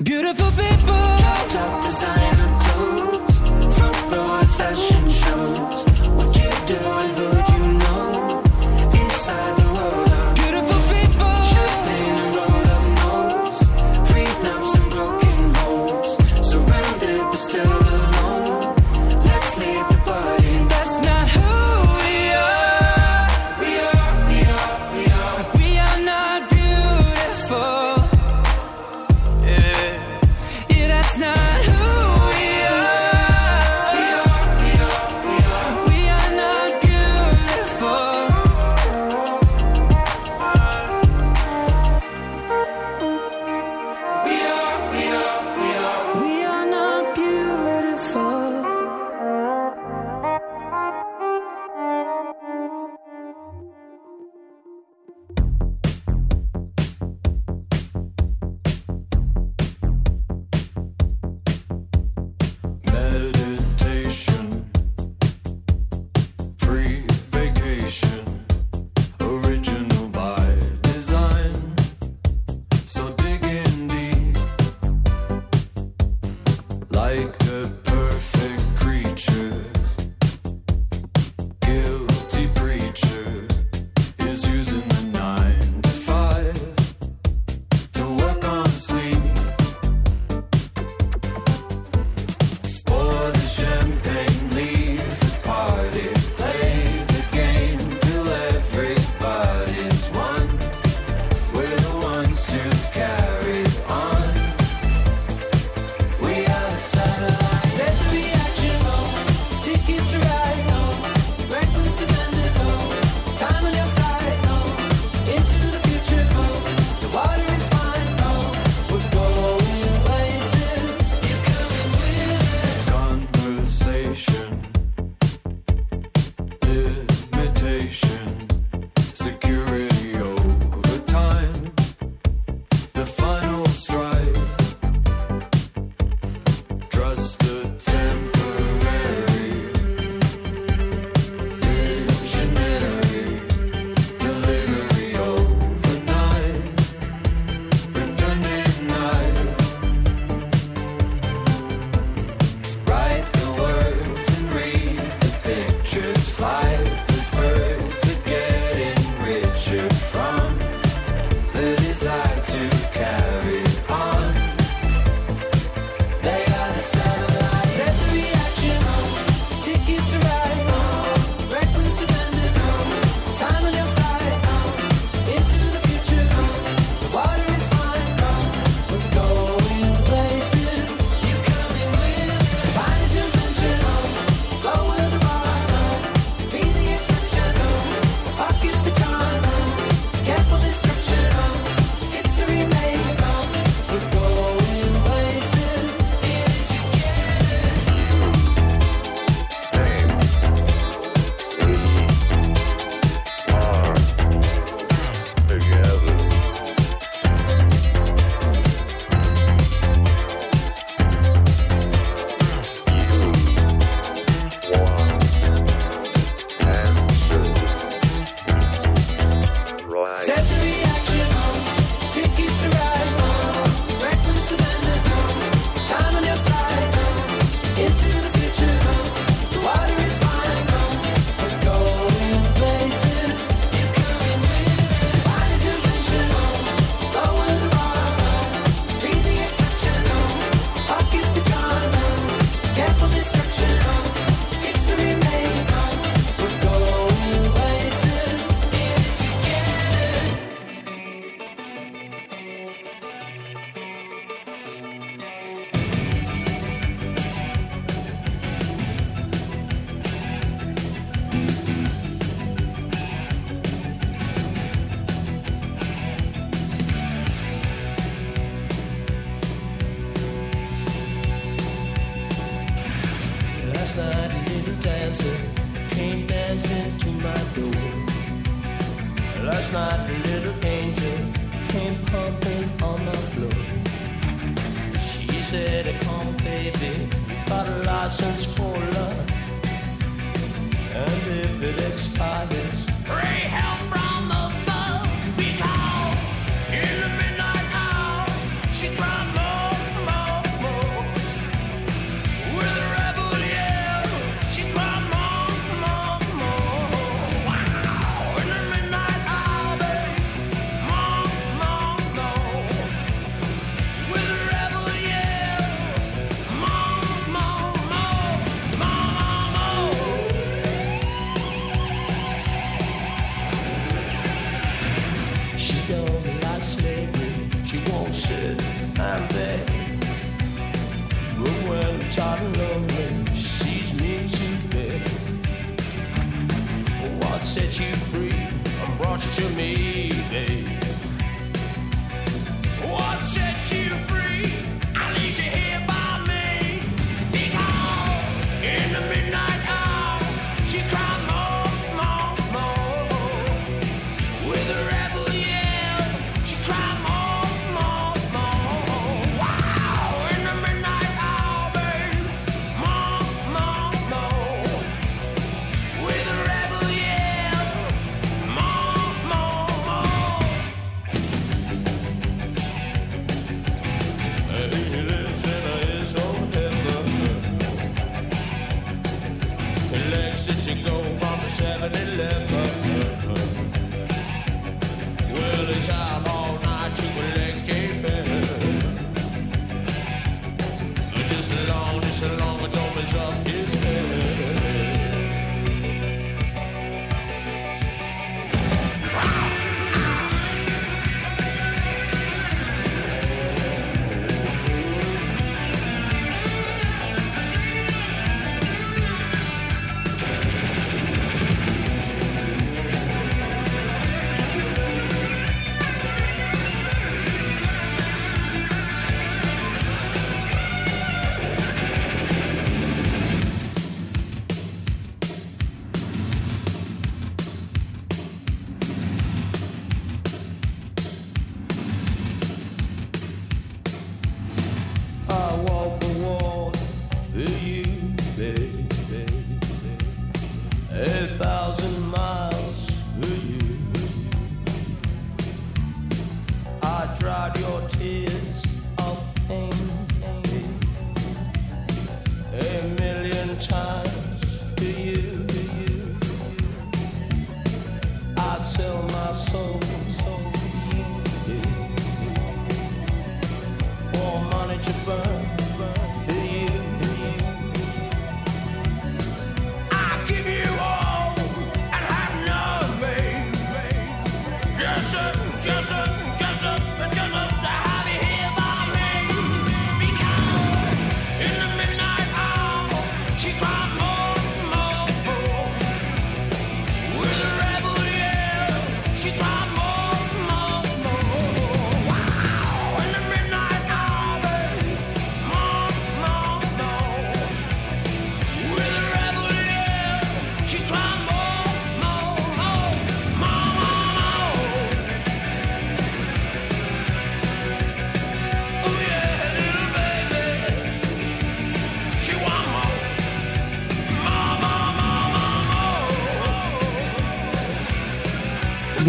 beautiful 0.01 0.51
people. 0.51 1.01
Top, 1.25 1.49
top 1.49 1.83
designer 1.83 2.49
clothes, 2.63 3.37
front 3.77 4.11
row. 4.13 4.48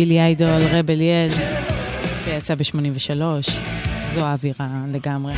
בילי 0.01 0.21
איידול, 0.21 0.63
רבל 0.73 1.01
יל, 1.01 1.29
שיצא 2.25 2.55
ב-83, 2.55 3.21
זו 4.15 4.21
האווירה 4.21 4.69
לגמרי. 4.93 5.35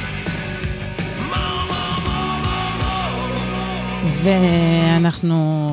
ואנחנו 4.22 5.68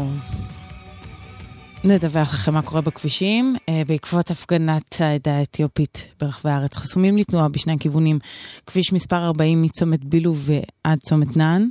נדווח 1.84 2.34
לכם 2.34 2.54
מה 2.54 2.62
קורה 2.62 2.82
בכבישים. 2.82 3.56
אה, 3.70 3.82
בעקבות 3.88 4.32
הפגנת 4.32 5.02
העדה 5.02 5.38
האתיופית 5.38 6.06
ברחבי 6.22 6.52
הארץ, 6.52 6.78
חסומים 6.78 7.18
לתנועה 7.18 7.50
בשני 7.50 7.74
הכיוונים, 7.74 8.20
כביש 8.66 8.94
מספר 8.94 9.26
40 9.26 9.62
מצומת 9.62 10.06
בילו 10.06 10.36
ועד 10.36 11.00
צומת 11.00 11.38
נען. 11.38 11.70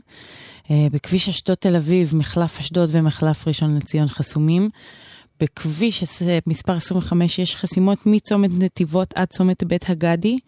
אה, 0.70 0.86
בכביש 0.92 1.28
אשדוד 1.28 1.56
תל 1.56 1.76
אביב, 1.76 2.16
מחלף 2.16 2.58
אשדוד 2.58 2.88
ומחלף 2.92 3.48
ראשון 3.48 3.76
לציון 3.76 4.08
חסומים. 4.08 4.70
בכביש 5.40 6.22
אה, 6.22 6.38
מספר 6.46 6.72
25 6.72 7.38
יש 7.38 7.56
חסימות 7.56 7.98
מצומת 8.06 8.50
נתיבות 8.58 9.12
עד 9.14 9.28
צומת 9.28 9.64
בית 9.64 9.90
הגדי, 9.90 10.38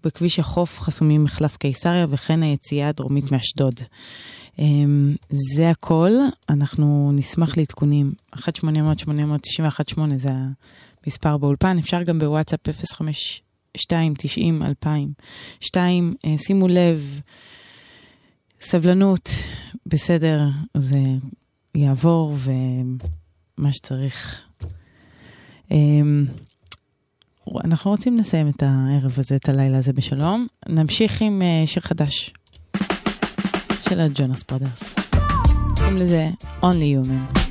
ובכביש 0.00 0.38
החוף 0.38 0.80
חסומים 0.80 1.24
מחלף 1.24 1.56
קיסריה 1.56 2.06
וכן 2.10 2.42
היציאה 2.42 2.88
הדרומית 2.88 3.32
מאשדוד. 3.32 3.80
אמ, 4.58 5.14
זה 5.56 5.70
הכל, 5.70 6.10
אנחנו 6.48 7.12
נשמח 7.14 7.56
לעדכונים. 7.56 8.12
1-800-891-8 8.36 8.40
זה 10.16 10.28
המספר 11.04 11.36
באולפן, 11.36 11.78
אפשר 11.78 12.02
גם 12.02 12.18
בוואטסאפ 12.18 12.60
05-290-2000. 13.78 14.86
2. 15.60 16.14
אה, 16.24 16.38
שימו 16.38 16.68
לב, 16.68 17.20
סבלנות, 18.60 19.28
בסדר, 19.86 20.40
זה 20.76 21.02
יעבור 21.74 22.32
ו... 22.34 22.50
מה 23.58 23.72
שצריך. 23.72 24.40
אמ, 25.70 26.26
אנחנו 27.64 27.90
רוצים 27.90 28.16
לסיים 28.16 28.48
את 28.48 28.62
הערב 28.62 29.14
הזה, 29.18 29.36
את 29.36 29.48
הלילה 29.48 29.78
הזה 29.78 29.92
בשלום. 29.92 30.46
נמשיך 30.68 31.22
עם 31.22 31.42
אה, 31.42 31.66
שיר 31.66 31.82
חדש 31.82 32.32
של 33.88 34.00
הג'ונס 34.00 34.44
ברודרס. 34.48 34.94
קוראים 35.76 35.96
לזה 35.96 36.30
Only 36.62 37.06
Human. 37.06 37.45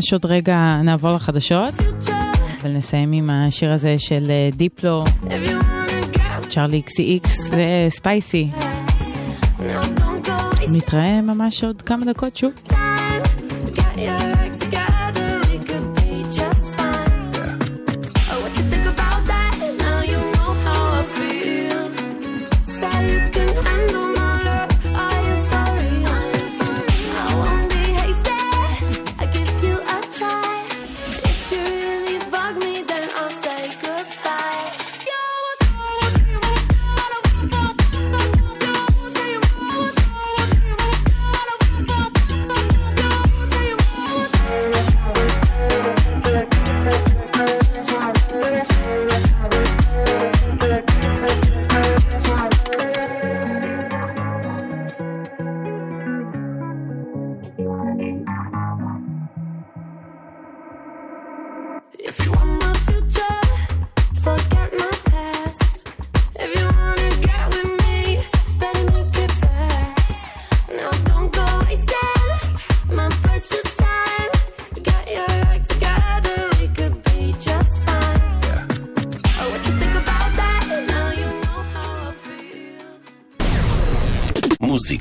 ממש 0.00 0.12
עוד 0.12 0.26
רגע 0.26 0.80
נעבור 0.84 1.14
לחדשות, 1.14 1.74
אבל 2.60 2.70
נסיים 2.70 3.12
עם 3.12 3.30
השיר 3.30 3.72
הזה 3.72 3.94
של 3.98 4.30
אה, 4.30 4.48
דיפלו, 4.56 5.04
צ'ארלי 6.50 6.78
אקסי 6.78 7.02
איקס, 7.02 7.50
זה 7.50 7.86
ספייסי. 7.88 8.50
נתראה 10.72 11.20
ממש 11.20 11.64
עוד 11.64 11.82
כמה 11.82 12.04
דקות 12.04 12.36
שוב. 12.36 12.69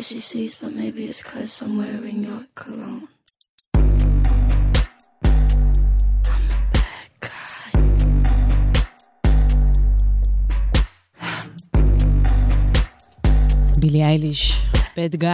What 0.00 0.06
she 0.06 0.20
sees, 0.32 0.58
but 0.62 0.72
maybe 0.82 1.02
it's 1.10 1.22
cause 1.22 1.62
I'm 1.62 1.76
wearing 1.76 2.24
your 2.28 2.42
cologne. 2.54 3.06
בילי 13.80 14.04
אייליש, 14.04 14.52
בד 14.96 15.14
גיא, 15.16 15.30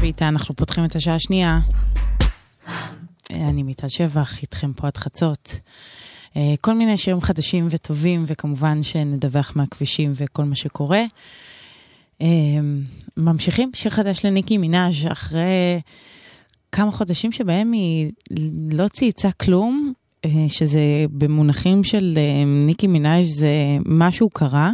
ואיתה 0.00 0.28
אנחנו 0.28 0.54
פותחים 0.54 0.84
את 0.84 0.96
השעה 0.96 1.14
השנייה. 1.14 1.60
אני 3.30 3.62
מיטל 3.62 3.88
שבח, 3.88 4.42
איתכם 4.42 4.72
פה 4.72 4.86
עד 4.86 4.96
חצות. 4.96 5.60
אה, 6.36 6.54
כל 6.60 6.74
מיני 6.74 6.98
שירים 6.98 7.20
חדשים 7.20 7.66
וטובים, 7.70 8.24
וכמובן 8.26 8.82
שנדווח 8.82 9.52
מהכבישים 9.56 10.12
וכל 10.16 10.44
מה 10.44 10.56
שקורה. 10.56 11.02
אה, 12.22 12.26
ממשיכים, 13.16 13.70
שיר 13.74 13.90
חדש 13.90 14.24
לניקי 14.24 14.58
מנאז' 14.58 15.06
אחרי 15.12 15.80
כמה 16.72 16.90
חודשים 16.90 17.32
שבהם 17.32 17.72
היא 17.72 18.12
לא 18.70 18.88
צייצה 18.88 19.32
כלום, 19.32 19.92
אה, 20.24 20.30
שזה 20.48 20.80
במונחים 21.10 21.84
של 21.84 22.14
אה, 22.16 22.44
ניקי 22.64 22.86
מנאז' 22.86 23.28
זה 23.28 23.50
משהו 23.86 24.30
קרה. 24.30 24.70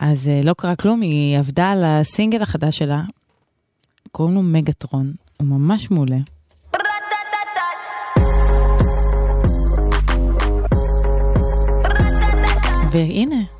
אז 0.00 0.28
אה, 0.28 0.40
לא 0.44 0.52
קרה 0.52 0.76
כלום, 0.76 1.00
היא 1.00 1.38
עבדה 1.38 1.70
על 1.70 1.84
הסינגל 1.84 2.42
החדש 2.42 2.78
שלה, 2.78 3.02
קוראים 4.12 4.34
לו 4.34 4.42
מגטרון, 4.42 5.12
הוא 5.36 5.46
ממש 5.46 5.90
מעולה. 5.90 6.18
והנה, 12.92 13.59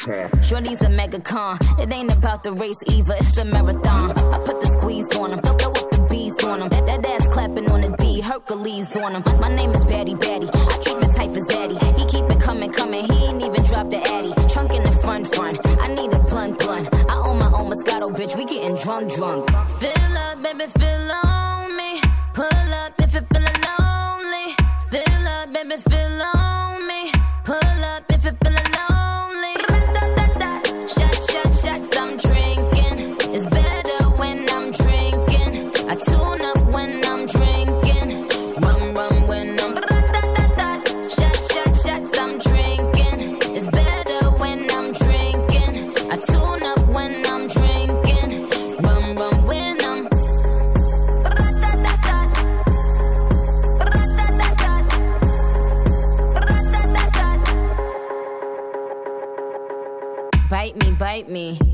Megatron. 0.00 0.44
Shorty's 0.44 0.80
a 0.82 0.86
megacon. 0.86 1.80
It 1.80 1.92
ain't 1.92 2.14
about 2.16 2.42
the 2.42 2.52
race 2.52 2.78
either, 2.86 3.14
it's 3.14 3.34
the 3.34 3.44
marathon. 3.44 4.10
I 4.10 4.38
put 4.44 4.60
the 4.60 4.66
squeeze 4.66 5.16
on 5.16 5.32
him, 5.32 5.40
throw 5.40 5.54
up 5.54 5.90
the 5.90 6.06
bees 6.10 6.44
on 6.44 6.62
him. 6.62 6.68
That, 6.68 6.86
that 6.86 7.06
ass 7.06 7.26
clapping 7.28 7.70
on 7.70 7.80
the 7.82 7.94
D, 7.98 8.20
Hercules 8.20 8.96
on 8.96 9.14
him. 9.14 9.40
My 9.40 9.54
name 9.54 9.70
is 9.72 9.84
Batty 9.84 10.14
Batty. 10.14 10.48
I 10.52 10.78
keep 10.82 10.96
it 10.98 11.14
tight 11.14 11.34
for 11.34 11.44
Zaddy. 11.44 11.78
He 11.98 12.06
keep 12.06 12.24
it 12.30 12.40
coming, 12.40 12.72
coming. 12.72 13.04
He 13.04 13.26
ain't 13.26 13.44
even 13.44 13.62
dropped 13.64 13.90
the 13.90 14.00
Addy. 14.00 14.32
Trunk 14.52 14.72
in 14.72 14.82
the 14.84 14.92
front, 15.02 15.34
front. 15.34 15.58
I 15.80 15.88
need 15.88 16.12
a 16.12 16.20
blunt, 16.24 16.58
blunt. 16.58 16.88
I 17.10 17.16
own 17.26 17.38
my 17.38 17.46
own 17.46 17.70
Moscato 17.70 18.08
bitch, 18.14 18.36
we 18.36 18.44
getting 18.44 18.76
drunk, 18.76 19.14
drunk. 19.14 19.50
Fill 19.78 20.16
up, 20.16 20.42
baby, 20.42 20.66
fill 20.78 21.12
on 21.24 21.76
me. 21.76 22.00
Pull 22.34 22.72
up 22.82 22.92
if 22.98 23.14
you 23.14 23.22
feeling 23.32 23.60
lonely. 23.68 24.46
Fill 24.90 25.28
up, 25.28 25.52
baby, 25.52 25.76
fill 25.88 26.22
on 26.22 26.39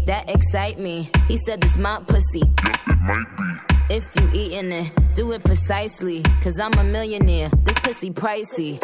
that 0.07 0.31
excite 0.31 0.79
me. 0.79 1.11
He 1.29 1.37
said 1.37 1.61
this 1.61 1.77
my 1.77 2.01
pussy. 2.07 2.43
it 2.43 2.99
might 3.03 3.27
be. 3.37 3.95
If 3.95 4.09
you 4.17 4.29
eating 4.33 4.73
it, 4.73 4.93
do 5.15 5.31
it 5.33 5.45
precisely. 5.45 6.23
Cause 6.43 6.59
I'm 6.59 6.73
a 6.75 6.85
millionaire, 6.85 7.51
this 7.65 7.79
pussy 7.81 8.11
pricey. 8.11 8.83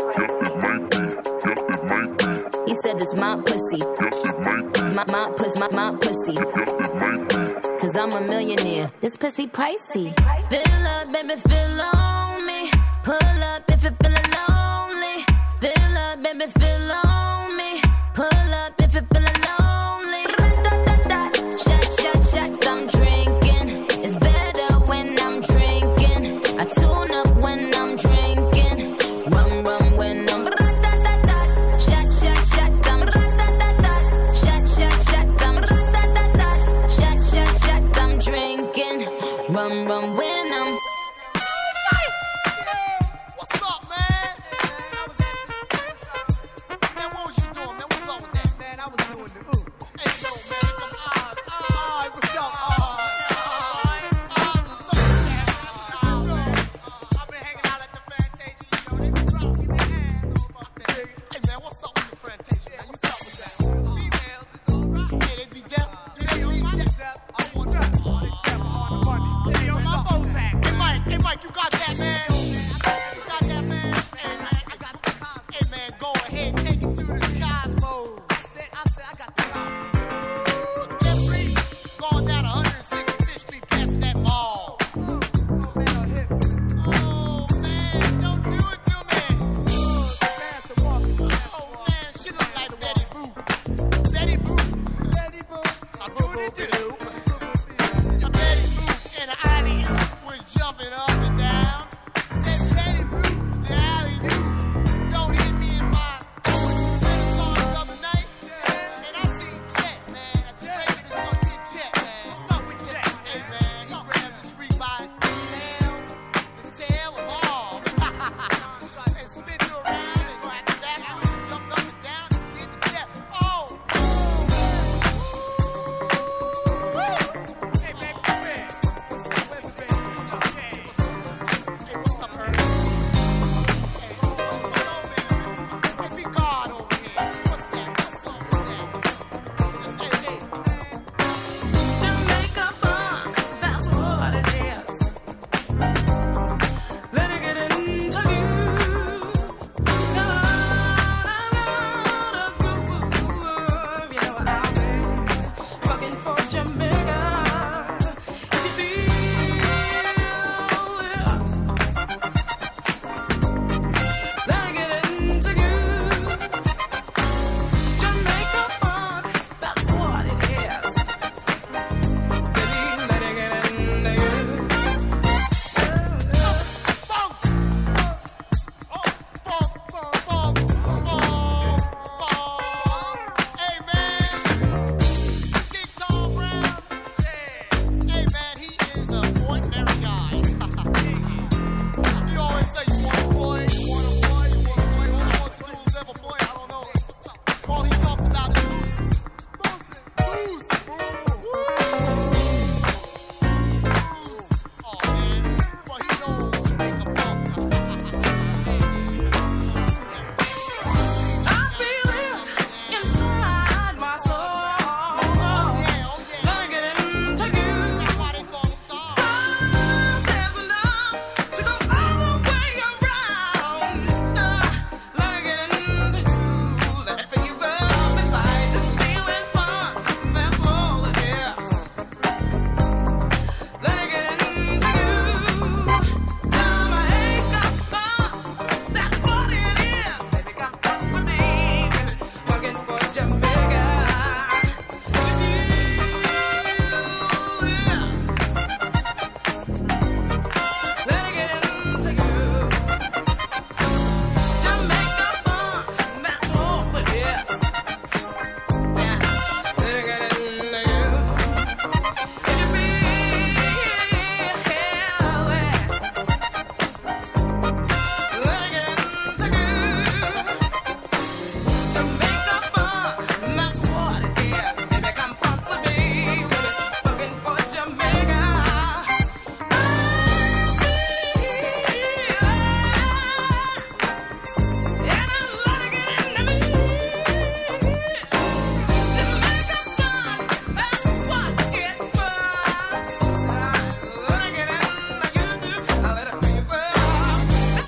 He 2.68 2.74
said 2.84 3.00
this 3.00 3.16
my 3.16 3.40
pussy. 3.44 3.82
My, 4.94 5.04
my 5.10 5.32
pussy, 5.36 5.58
my, 5.58 5.68
my 5.72 5.96
pussy. 6.00 6.34
Cause 7.80 7.98
I'm 7.98 8.12
a 8.12 8.20
millionaire, 8.28 8.92
this 9.00 9.16
pussy 9.16 9.46
pricey. 9.46 10.14
Fill 10.48 10.86
up, 10.86 11.12
baby, 11.12 11.34
fill 11.48 11.80
on 11.80 12.46
me. 12.46 12.70
Pull 13.02 13.14
up 13.14 13.62
if 13.68 13.82
you're 13.82 13.96
feeling 14.02 14.30
lonely. 14.38 15.24
Fill 15.60 15.98
up, 15.98 16.22
baby, 16.22 16.46
fill 16.58 16.92
on 16.92 17.56
me. 17.56 17.80
Pull 18.14 18.54
up 18.54 18.81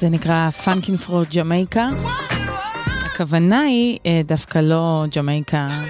זה 0.05 0.11
נקרא 0.11 0.51
Funkin' 0.51 0.97
for 0.97 1.23
Jamaica. 1.37 1.89
הכוונה 3.05 3.61
היא 3.61 3.99
אה, 4.07 4.21
דווקא 4.25 4.59
לא 4.59 5.05
ג'מייקה, 5.17 5.83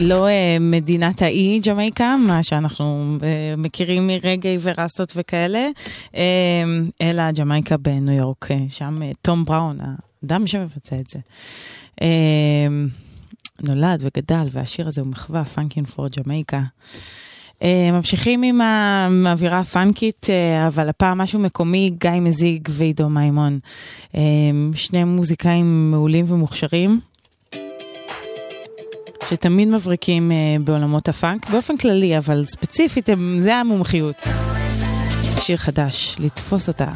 לא 0.00 0.28
אה, 0.28 0.56
מדינת 0.60 1.22
האי 1.22 1.60
ג'מייקה, 1.66 2.16
מה 2.26 2.42
שאנחנו 2.42 3.16
אה, 3.22 3.54
מכירים 3.56 4.06
מרגאיי 4.06 4.58
ורסטות 4.60 5.12
וכאלה, 5.16 5.68
אלא 7.02 7.30
ג'מייקה 7.30 7.76
בניו 7.76 8.14
יורק, 8.14 8.48
שם 8.68 9.00
תום 9.22 9.44
בראון, 9.44 9.78
האדם 9.80 10.46
שמבצע 10.46 10.96
את 10.96 11.10
זה. 11.10 11.18
נולד 13.62 14.02
וגדל, 14.02 14.48
והשיר 14.52 14.88
הזה 14.88 15.00
הוא 15.00 15.08
מחווה, 15.08 15.44
Funkin' 15.44 15.84
for 15.84 16.08
Jamaica. 16.08 16.62
אה, 17.62 17.90
ממשיכים 17.92 18.42
עם 18.42 18.60
האווירה 19.26 19.58
הפאנקית, 19.58 20.26
אה, 20.30 20.66
אבל 20.66 20.88
הפעם 20.88 21.18
משהו 21.18 21.38
מקומי, 21.38 21.90
גיא 21.98 22.10
מזיג 22.10 22.68
ועידו 22.70 23.08
מימון. 23.08 23.58
אה, 24.14 24.20
שני 24.74 25.04
מוזיקאים 25.04 25.90
מעולים 25.90 26.24
ומוכשרים, 26.28 27.00
שתמיד 29.30 29.68
מבריקים 29.68 30.32
בעולמות 30.64 31.08
הפאנק, 31.08 31.50
באופן 31.50 31.76
כללי, 31.76 32.18
אבל 32.18 32.44
ספציפית, 32.44 33.08
זה 33.38 33.54
המומחיות. 33.54 34.16
שיר 35.40 35.56
חדש, 35.56 36.16
לתפוס 36.20 36.68
אותה. 36.68 36.92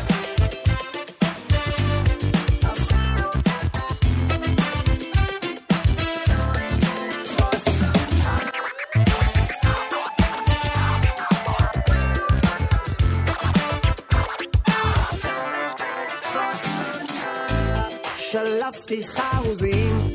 שלפתי 18.72 19.06
חרוזים, 19.06 20.12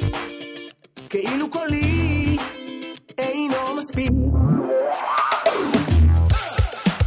כאילו 1.09 1.49
קולי 1.49 2.37
אינו 3.17 3.75
מספיק. 3.77 4.11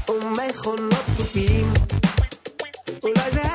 ומכונות 0.09 1.05
תופים, 1.17 1.73
אולי 3.03 3.31
זה 3.31 3.54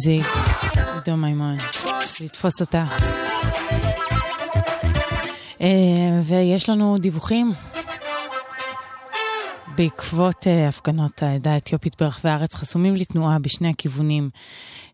מזיג, 0.00 0.22
עידו 0.94 1.16
מימון, 1.16 1.56
לתפוס 2.20 2.60
אותה. 2.60 2.84
אה, 5.60 6.20
ויש 6.26 6.68
לנו 6.68 6.96
דיווחים. 6.98 7.52
בעקבות 9.76 10.46
אה, 10.46 10.68
הפגנות 10.68 11.22
העדה 11.22 11.52
האתיופית 11.52 12.02
ברחבי 12.02 12.30
הארץ 12.30 12.54
חסומים 12.54 12.96
לתנועה 12.96 13.38
בשני 13.38 13.70
הכיוונים. 13.70 14.30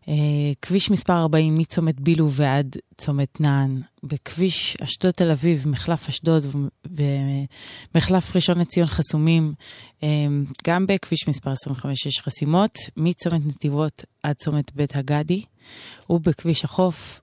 אה, 0.09 0.13
כביש 0.61 0.91
מספר 0.91 1.13
40 1.13 1.55
מצומת 1.55 1.99
בילו 1.99 2.31
ועד 2.31 2.75
צומת 2.97 3.41
נען. 3.41 3.81
בכביש 4.03 4.77
אשדוד 4.83 5.11
תל 5.11 5.31
אביב, 5.31 5.67
מחלף 5.67 6.07
אשדוד 6.07 6.45
ומחלף 6.85 8.35
ראשון 8.35 8.59
לציון 8.59 8.87
חסומים. 8.87 9.53
אה, 10.03 10.07
גם 10.67 10.85
בכביש 10.87 11.27
מספר 11.27 11.51
25 11.51 12.05
יש 12.05 12.19
חסימות, 12.21 12.77
מצומת 12.97 13.41
נתיבות 13.45 14.03
עד 14.23 14.35
צומת 14.35 14.75
בית 14.75 14.95
הגדי. 14.95 15.43
ובכביש 16.09 16.63
החוף 16.63 17.21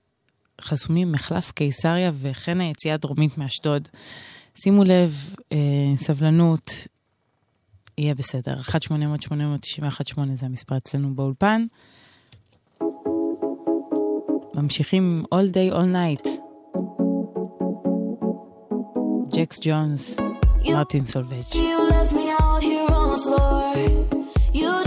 חסומים 0.61 1.11
מחלף 1.11 1.51
קיסריה 1.51 2.11
וכן 2.21 2.61
היציאה 2.61 2.93
הדרומית 2.93 3.37
מאשדוד. 3.37 3.87
שימו 4.55 4.83
לב, 4.83 5.35
אה, 5.51 5.57
סבלנות, 5.97 6.71
יהיה 7.97 8.15
בסדר. 8.15 8.61
1-800-891-8 8.61 10.19
זה 10.33 10.45
המספר 10.45 10.77
אצלנו 10.77 11.15
באולפן. 11.15 11.65
ממשיכים 14.54 15.24
עם 15.32 15.40
All 15.40 15.54
Day 15.54 15.74
All 15.74 15.96
Night. 15.96 16.28
ג'קס 19.32 19.58
ג'ונס, 19.62 20.16
מרטין 20.68 21.06
סולבג'. 21.06 21.52
You 21.52 21.90
left 21.90 22.12
me 22.12 22.26
out 22.40 22.62
here 22.62 22.88
on 22.98 23.08
the 23.14 23.20
floor. 23.24 23.74
You 24.52 24.83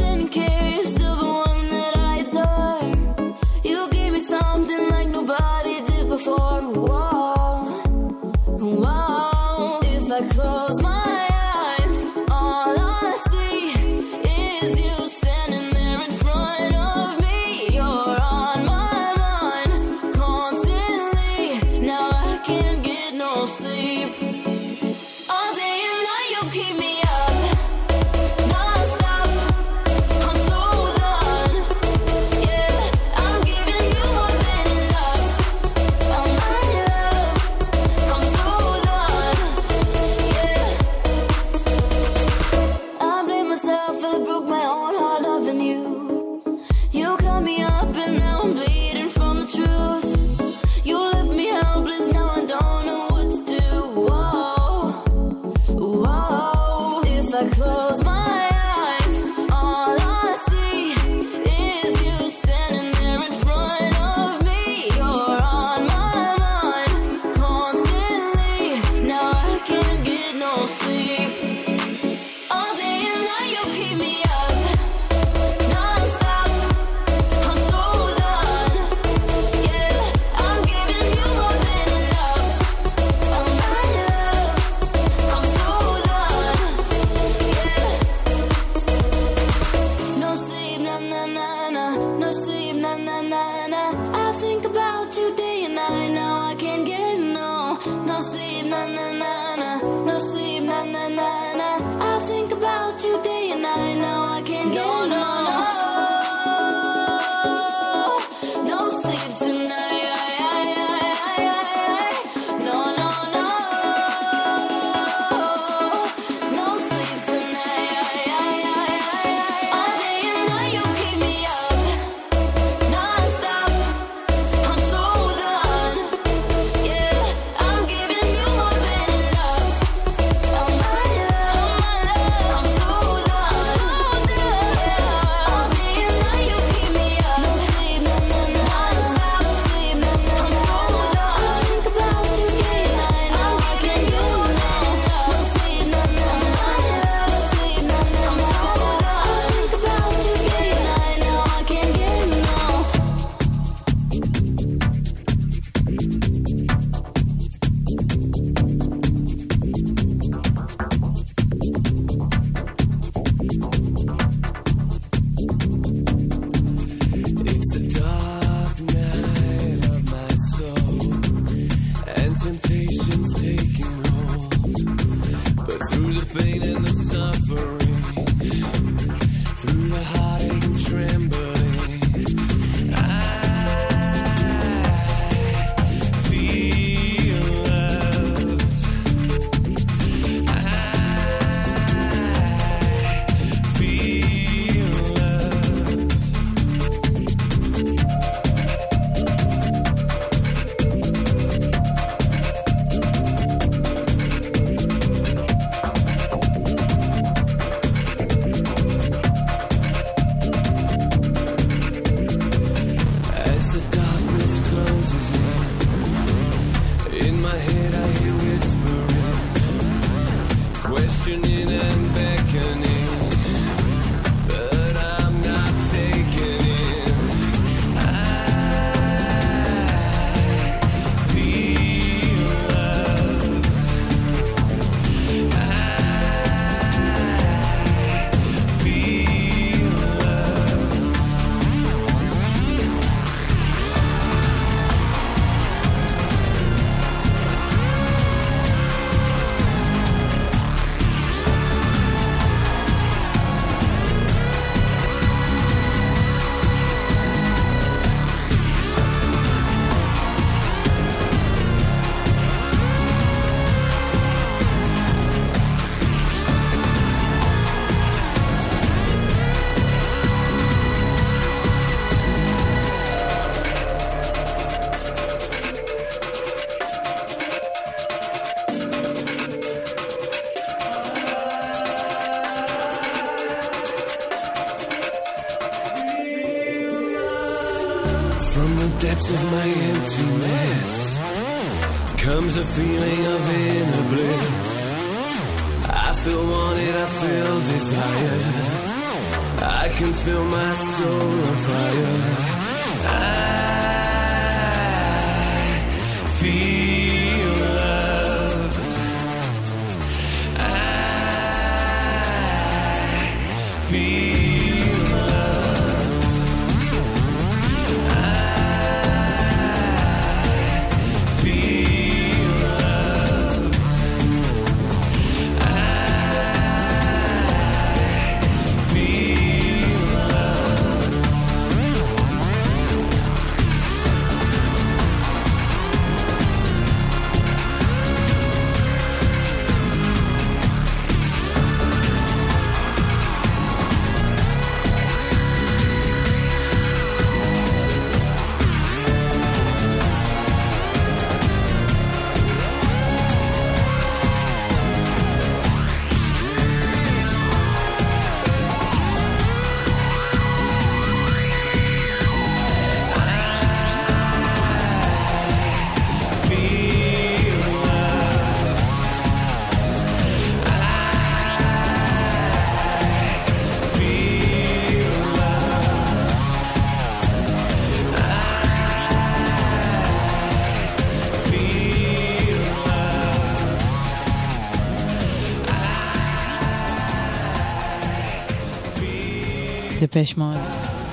Depeche 390.18 390.36
Mode. 390.36 390.56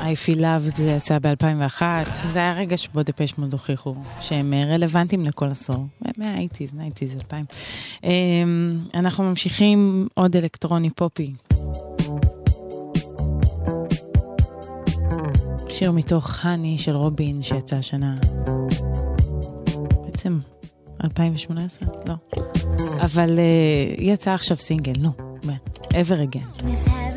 I 0.01 0.27
feel 0.27 0.37
loved 0.37 0.77
זה 0.77 0.91
יצא 0.91 1.17
ב-2001, 1.19 1.81
זה 2.31 2.39
היה 2.39 2.53
רגע 2.53 2.77
שבו 2.77 3.03
Depeche 3.03 3.37
Mode 3.37 3.53
הוכיחו 3.53 3.95
שהם 4.21 4.53
אה, 4.53 4.65
רלוונטיים 4.65 5.25
לכל 5.25 5.45
עשור, 5.45 5.85
מה 6.17 6.27
eighties, 6.27 6.73
nineties, 6.73 7.13
אלפיים. 7.13 7.45
אמ, 8.03 8.79
אנחנו 8.93 9.23
ממשיכים 9.23 10.07
עוד 10.13 10.35
אלקטרוני 10.35 10.89
פופי. 10.89 11.33
שיר 15.69 15.91
מתוך 15.91 16.45
Honey 16.45 16.77
של 16.77 16.95
רובין 16.95 17.41
שיצא 17.41 17.75
השנה. 17.75 18.15
בעצם 20.05 20.39
2018? 21.03 21.87
לא. 22.07 22.15
אבל 23.01 23.29
uh, 23.29 24.01
יצא 24.01 24.31
עכשיו 24.31 24.57
סינגל, 24.57 24.93
נו, 24.99 25.11
no. 25.43 25.51
ever 25.93 26.19
again. 26.19 27.14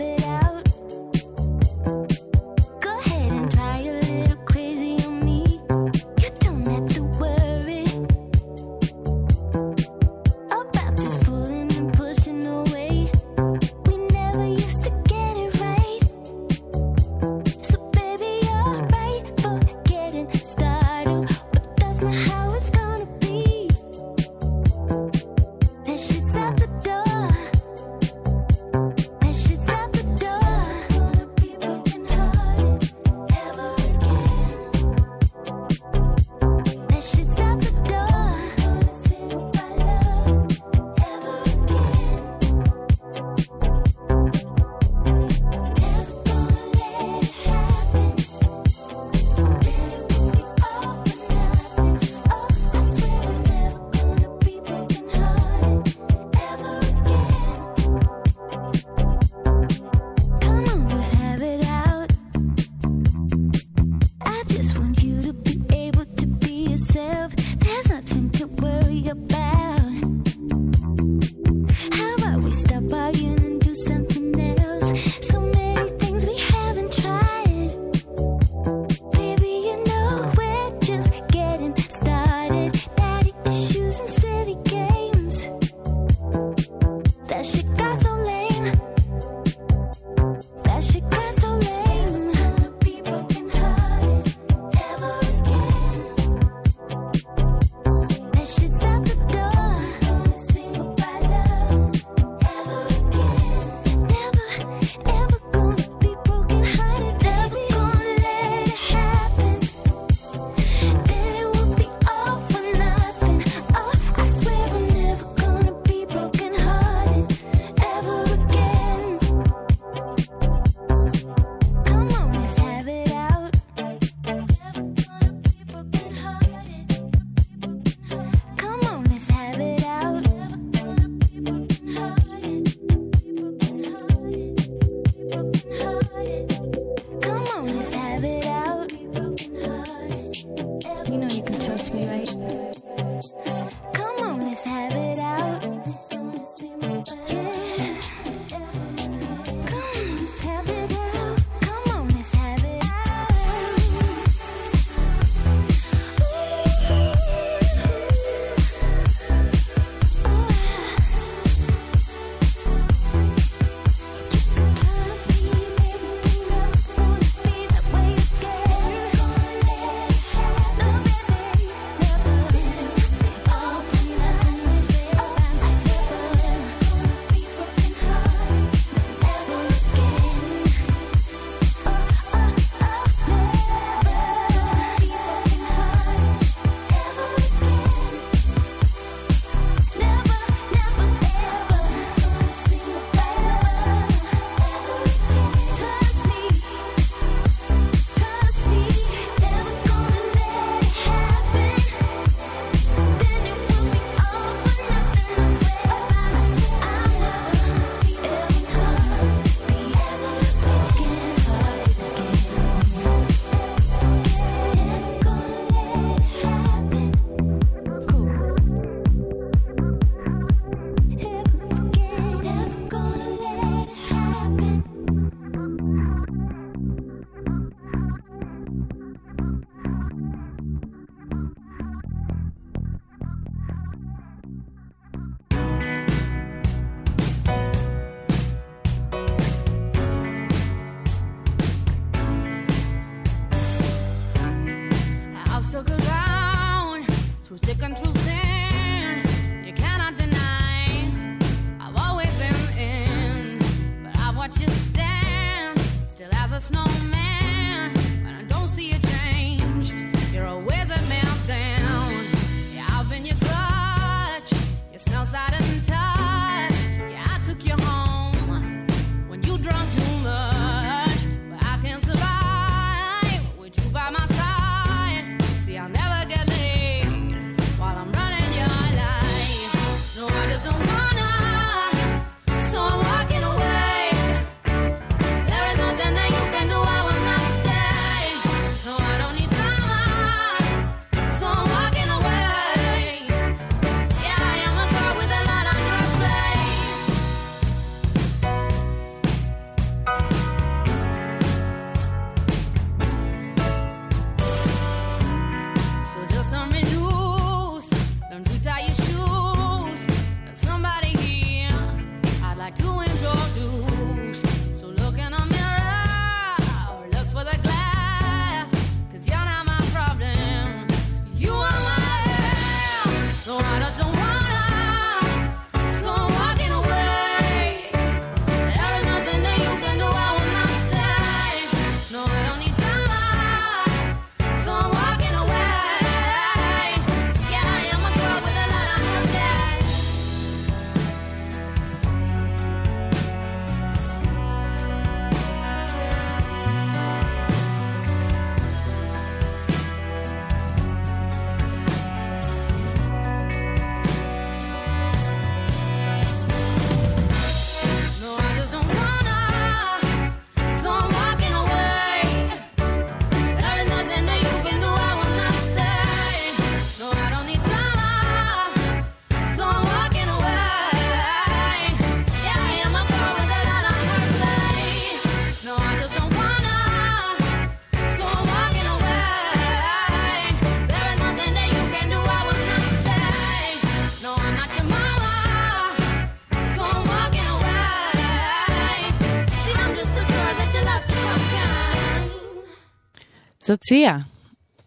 זאת 393.69 393.81
סיה. 393.89 394.19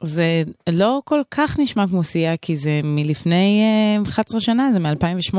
זה 0.03 0.43
לא 0.69 0.99
כל 1.05 1.21
כך 1.31 1.59
נשמע 1.59 1.87
כמו 1.87 2.03
סיה, 2.03 2.37
כי 2.37 2.55
זה 2.55 2.81
מלפני 2.83 3.61
אה, 3.97 4.03
11 4.09 4.39
שנה, 4.39 4.69
זה 4.73 4.79
מ-2008. 4.79 5.37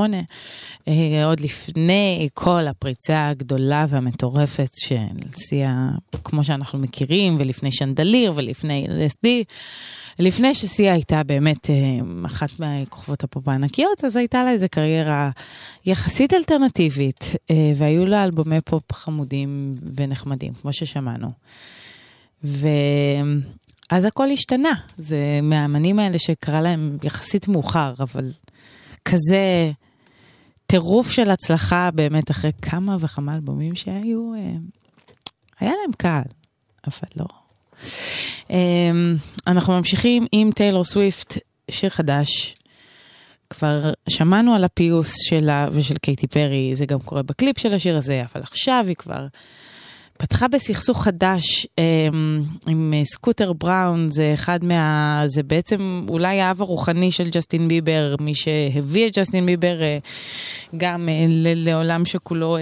אה, 0.89 1.25
עוד 1.25 1.41
לפני 1.41 2.29
כל 2.35 2.69
הפריצה 2.69 3.29
הגדולה 3.29 3.85
והמטורפת 3.89 4.71
של 4.77 4.97
סיה, 5.35 5.89
כמו 6.25 6.45
שאנחנו 6.45 6.79
מכירים, 6.79 7.37
ולפני 7.39 7.73
שנדליר 7.73 8.33
ולפני 8.35 8.87
LSD. 8.89 9.29
לפני 10.19 10.55
שסיה 10.55 10.93
הייתה 10.93 11.23
באמת 11.23 11.71
אה, 11.71 11.77
אחת 12.27 12.51
מהכוכבות 12.59 13.25
הפופ 13.25 13.49
הענקיות, 13.49 14.05
אז 14.05 14.17
הייתה 14.17 14.45
לה 14.45 14.51
איזה 14.51 14.69
קריירה 14.69 15.31
יחסית 15.87 16.35
אלטרנטיבית, 16.35 17.25
אה, 17.51 17.73
והיו 17.77 18.07
לה 18.07 18.25
אלבומי 18.25 18.61
פופ 18.61 18.93
חמודים 18.93 19.75
ונחמדים, 19.97 20.53
כמו 20.55 20.73
ששמענו. 20.73 21.29
ואז 22.45 24.05
הכל 24.05 24.31
השתנה, 24.31 24.73
זה 24.99 25.41
מהאמנים 25.43 25.99
האלה 25.99 26.19
שקרה 26.19 26.61
להם 26.61 26.99
יחסית 27.03 27.49
מאוחר, 27.49 27.95
אבל 27.99 28.31
כזה 29.05 29.71
טירוף 30.67 31.11
של 31.11 31.31
הצלחה 31.31 31.91
באמת 31.95 32.31
אחרי 32.31 32.51
כמה 32.63 32.97
וכמה 33.01 33.35
אלבומים 33.35 33.75
שהיו, 33.75 34.35
אה, 34.35 34.41
היה 35.61 35.73
להם 35.83 35.93
קהל, 35.99 36.25
אבל 36.87 37.09
לא. 37.17 37.27
אמ, 38.51 39.17
אנחנו 39.47 39.73
ממשיכים 39.77 40.27
עם 40.33 40.51
טיילור 40.51 40.85
סוויפט, 40.85 41.39
שיר 41.71 41.91
חדש. 41.91 42.55
כבר 43.51 43.93
שמענו 44.09 44.55
על 44.55 44.65
הפיוס 44.65 45.15
שלה 45.29 45.69
ושל 45.73 45.97
קייטי 45.99 46.27
פרי, 46.27 46.71
זה 46.75 46.87
גם 46.87 47.01
קורה 47.01 47.23
בקליפ 47.23 47.59
של 47.59 47.75
השיר 47.75 47.97
הזה, 47.97 48.23
אבל 48.33 48.43
עכשיו 48.43 48.85
היא 48.89 48.97
כבר 48.97 49.27
פתחה 50.23 50.49
בסכסוך 50.49 51.05
חדש 51.05 51.67
אמ, 51.79 52.45
עם 52.67 52.95
אה, 52.97 53.05
סקוטר 53.05 53.53
בראון, 53.53 54.09
זה 54.13 54.31
אחד 54.35 54.65
מה... 54.65 55.23
זה 55.27 55.43
בעצם 55.43 56.07
אולי 56.09 56.41
האב 56.41 56.63
הרוחני 56.63 57.13
של 57.13 57.31
ג'סטין 57.31 57.69
ביבר, 57.69 58.15
מי 58.21 58.35
שהביא 58.35 59.07
את 59.07 59.19
ג'סטין 59.19 59.47
ביבר 59.47 59.83
אה, 59.83 59.99
גם 60.77 61.09
אה, 61.09 61.25
לעולם 61.57 62.05
שכולו... 62.05 62.57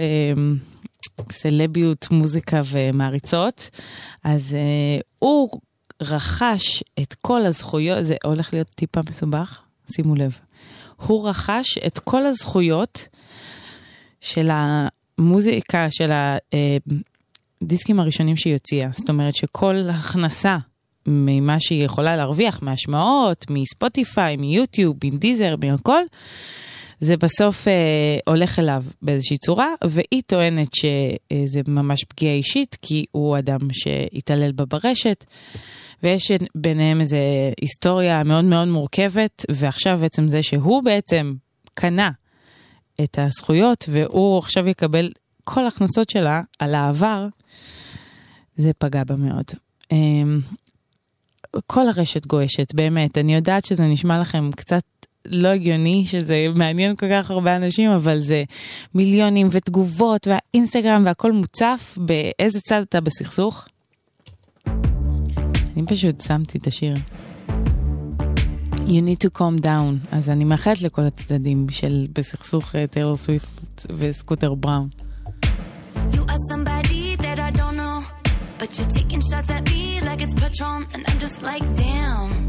סלביות, 1.31 2.07
מוזיקה 2.11 2.61
ומעריצות. 2.65 3.69
אז 4.23 4.55
הוא 5.19 5.49
רכש 6.01 6.83
את 7.01 7.13
כל 7.13 7.45
הזכויות, 7.45 8.05
זה 8.05 8.15
הולך 8.23 8.53
להיות 8.53 8.67
טיפה 8.67 9.01
מסובך, 9.09 9.61
שימו 9.91 10.15
לב. 10.15 10.39
הוא 10.95 11.29
רכש 11.29 11.77
את 11.87 11.99
כל 11.99 12.25
הזכויות 12.25 13.07
של 14.21 14.49
המוזיקה, 14.51 15.87
של 15.91 16.11
הדיסקים 17.61 17.99
הראשונים 17.99 18.35
שהיא 18.35 18.53
הוציאה. 18.53 18.89
זאת 18.91 19.09
אומרת 19.09 19.35
שכל 19.35 19.75
הכנסה 19.89 20.57
ממה 21.05 21.59
שהיא 21.59 21.85
יכולה 21.85 22.15
להרוויח, 22.17 22.61
מהשמעות, 22.61 23.45
מספוטיפיי, 23.49 24.37
מיוטיוב, 24.37 24.97
מדיזר, 25.03 25.55
מהכל, 25.63 26.01
זה 26.99 27.17
בסוף 27.17 27.67
אה, 27.67 27.73
הולך 28.27 28.59
אליו 28.59 28.83
באיזושהי 29.01 29.37
צורה, 29.37 29.73
והיא 29.83 30.21
טוענת 30.25 30.73
שזה 30.73 31.61
ממש 31.67 32.03
פגיעה 32.03 32.33
אישית, 32.33 32.77
כי 32.81 33.05
הוא 33.11 33.37
אדם 33.37 33.59
שהתעלל 33.71 34.51
בה 34.51 34.65
ברשת, 34.65 35.25
ויש 36.03 36.31
ביניהם 36.55 37.01
איזו 37.01 37.17
היסטוריה 37.61 38.23
מאוד 38.23 38.45
מאוד 38.45 38.67
מורכבת, 38.67 39.45
ועכשיו 39.51 39.97
בעצם 40.01 40.27
זה 40.27 40.43
שהוא 40.43 40.83
בעצם 40.83 41.33
קנה 41.73 42.09
את 43.03 43.19
הזכויות, 43.19 43.85
והוא 43.89 44.37
עכשיו 44.37 44.67
יקבל 44.67 45.11
כל 45.43 45.65
ההכנסות 45.65 46.09
שלה 46.09 46.41
על 46.59 46.75
העבר, 46.75 47.27
זה 48.55 48.71
פגע 48.77 49.03
בה 49.03 49.15
מאוד. 49.15 49.45
אה, 49.91 49.97
כל 51.67 51.87
הרשת 51.87 52.25
גועשת, 52.25 52.73
באמת. 52.73 53.17
אני 53.17 53.35
יודעת 53.35 53.65
שזה 53.65 53.83
נשמע 53.83 54.21
לכם 54.21 54.49
קצת 54.55 54.83
לא 55.25 55.47
הגיוני, 55.47 56.03
שזה 56.05 56.47
מעניין 56.55 56.95
כל 56.95 57.05
כך 57.11 57.31
הרבה 57.31 57.55
אנשים, 57.55 57.91
אבל 57.91 58.19
זה 58.19 58.43
מיליונים 58.95 59.47
ותגובות 59.51 60.27
והאינסטגרם 60.27 61.03
והכל 61.05 61.31
מוצף 61.31 61.97
באיזה 61.97 62.61
צד 62.61 62.81
אתה 62.81 63.01
בסכסוך. 63.01 63.67
אני 65.77 65.85
פשוט 65.87 66.21
שמתי 66.21 66.57
את 66.57 66.67
השיר. 66.67 66.93
You 68.87 69.01
need 69.01 69.25
to 69.25 69.39
calm 69.39 69.65
down, 69.65 70.07
אז 70.11 70.29
אני 70.29 70.43
מאחלת 70.43 70.81
לכל 70.81 71.01
הצדדים 71.01 71.69
של 71.69 72.07
בסכסוך 72.13 72.75
אה, 72.75 72.87
טיילור 72.87 73.17
סוויפט 73.17 73.85
וסקוטר 73.89 74.53
בראון. 74.53 74.89
You 76.13 76.25
are 76.27 76.37
somebody 76.49 77.15
that 77.15 77.39
I 77.39 77.51
don't 77.51 77.77
know, 77.77 78.01
but 78.59 78.77
you're 78.77 78.89
taking 78.89 79.21
shots 79.21 79.49
at 79.49 79.63
me 79.65 80.01
like 80.01 80.21
it's 80.21 80.33
Patron, 80.33 80.87
and 80.93 81.03
I'm 81.07 81.19
just 81.19 81.41
like, 81.41 81.63
damn. 81.75 82.47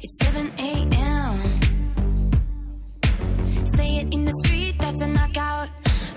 It's 0.00 0.16
7 0.24 0.52
a.m. 0.58 1.62
Say 3.64 3.96
it 3.98 4.12
in 4.12 4.24
the 4.24 4.32
street, 4.44 4.76
that's 4.78 5.00
a 5.00 5.06
knockout. 5.06 5.68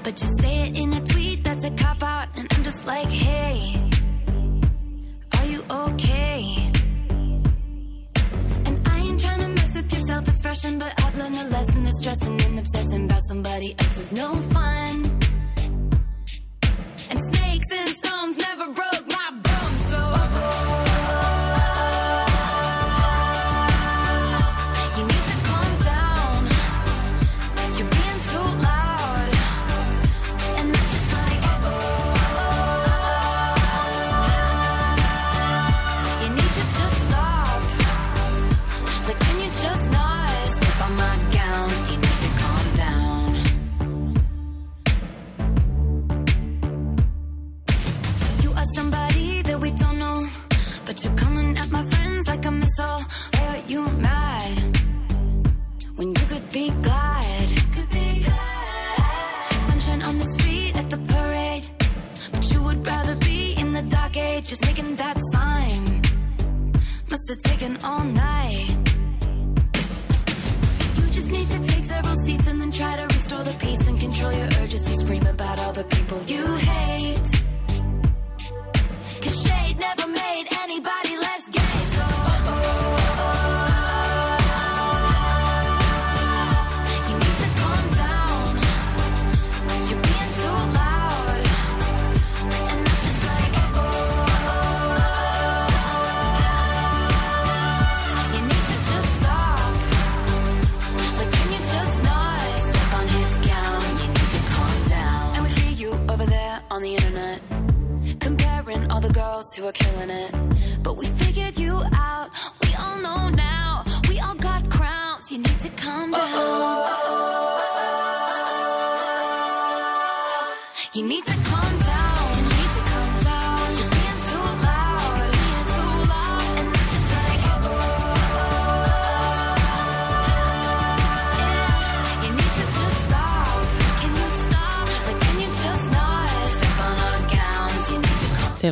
But 0.04 0.22
you 0.22 0.28
say 0.40 0.68
it 0.68 0.78
in 0.78 0.94
a 0.94 1.02
tweet, 1.02 1.44
that's 1.44 1.64
a 1.66 1.72
cop 1.72 2.04
out. 2.04 2.28
And 2.38 2.48
I'm 2.54 2.64
just 2.64 2.86
like, 2.86 3.08
hey, 3.08 3.90
are 5.38 5.46
you 5.46 5.64
okay? 5.70 6.72
And 8.66 8.88
I 8.88 9.00
ain't 9.00 9.20
trying 9.20 9.40
to 9.40 9.48
mess 9.48 9.76
with 9.76 9.94
your 9.94 10.06
self 10.06 10.28
expression, 10.28 10.80
but 10.80 10.94
I've 11.04 11.18
learned 11.18 11.36
a 11.38 11.44
lesson 11.46 11.84
that 11.86 11.94
stressing 11.94 12.42
and 12.42 12.60
obsessing 12.60 13.06
about 13.06 13.24
somebody 13.28 13.76
else 13.80 13.98
is 13.98 14.12
no 14.12 14.36
fun. 14.54 15.04
And 17.10 17.20
snakes 17.22 17.72
and 17.72 17.90
stones 17.90 18.38
never 18.38 18.68
broke 18.74 18.95
taking 67.66 67.84
on 67.84 68.05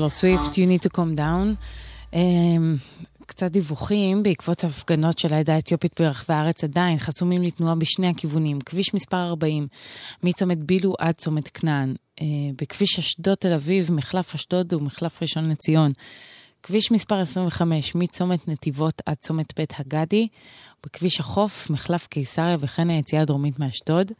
טיילור 0.04 0.10
סוויפט, 0.10 0.54
You 0.54 0.68
need 0.68 0.90
to 0.90 0.98
come 0.98 1.20
down. 1.20 1.56
Um, 2.14 2.16
קצת 3.26 3.52
דיווחים 3.52 4.24
בעקבות 4.24 4.64
הפגנות 4.64 5.20
של 5.20 5.34
העדה 5.34 5.56
האתיופית 5.56 6.02
ברחבי 6.02 6.34
הארץ 6.34 6.64
עדיין 6.64 7.00
חסומים 7.00 7.44
לתנועה 7.44 7.76
בשני 7.76 8.08
הכיוונים. 8.08 8.62
כביש 8.62 8.94
מספר 8.94 9.28
40 9.28 9.68
מצומת 10.24 10.58
בילו 10.58 10.94
עד 11.00 11.16
צומת 11.16 11.48
כנען. 11.48 11.96
Uh, 12.20 12.24
בכביש 12.56 13.00
אשדוד 13.00 13.38
תל 13.38 13.54
אביב, 13.54 13.92
מחלף 13.92 14.36
אשדוד 14.36 14.74
ומחלף 14.74 15.22
ראשון 15.22 15.50
לציון. 15.50 15.92
כביש 16.64 16.92
מספר 16.92 17.20
25 17.20 17.96
מצומת 17.96 18.48
נתיבות 18.48 19.02
עד 19.06 19.18
צומת 19.18 19.54
בית 19.58 19.74
הגדי. 19.80 20.28
בכביש 20.86 21.20
החוף, 21.20 21.70
מחלף 21.70 22.08
קיסריה 22.08 22.58
וכן 22.60 22.90
היציאה 22.90 23.22
הדרומית 23.22 23.60
מאשדוד. 23.60 24.12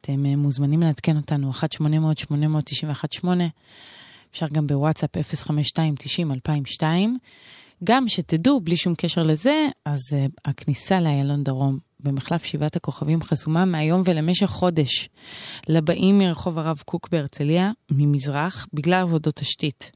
אתם 0.00 0.26
אה, 0.26 0.36
מוזמנים 0.36 0.80
לעדכן 0.80 1.16
אותנו, 1.16 1.50
1-800-891-8. 3.20 3.26
אפשר 4.30 4.46
גם 4.52 4.66
בוואטסאפ 4.66 5.10
052-90-2002. 5.16 6.82
גם 7.84 8.08
שתדעו, 8.08 8.60
בלי 8.60 8.76
שום 8.76 8.94
קשר 8.94 9.22
לזה, 9.22 9.66
אז 9.84 10.00
uh, 10.10 10.30
הכניסה 10.44 11.00
לאיילון 11.00 11.44
דרום 11.44 11.78
במחלף 12.00 12.44
שבעת 12.44 12.76
הכוכבים 12.76 13.22
חסומה 13.22 13.64
מהיום 13.64 14.02
ולמשך 14.04 14.46
חודש 14.46 15.08
לבאים 15.68 16.18
מרחוב 16.18 16.58
הרב 16.58 16.82
קוק 16.84 17.08
בהרצליה, 17.12 17.70
ממזרח, 17.90 18.66
בגלל 18.72 19.02
עבודות 19.02 19.34
תשתית. 19.34 19.90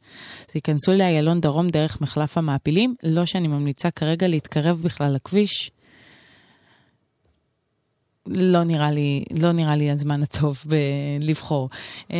אז 0.48 0.54
ייכנסו 0.56 0.92
לאיילון 0.92 1.40
דרום 1.40 1.68
דרך 1.68 2.00
מחלף 2.00 2.38
המעפילים, 2.38 2.94
לא 3.02 3.24
שאני 3.26 3.48
ממליצה 3.48 3.90
כרגע 3.90 4.28
להתקרב 4.28 4.82
בכלל 4.82 5.12
לכביש. 5.14 5.70
לא 8.26 8.64
נראה 8.64 8.90
לי, 8.90 9.24
לא 9.40 9.52
נראה 9.52 9.76
לי 9.76 9.90
הזמן 9.90 10.22
הטוב 10.22 10.62
ב- 10.68 10.76
לבחור. 11.20 11.68
Um, 12.08 12.12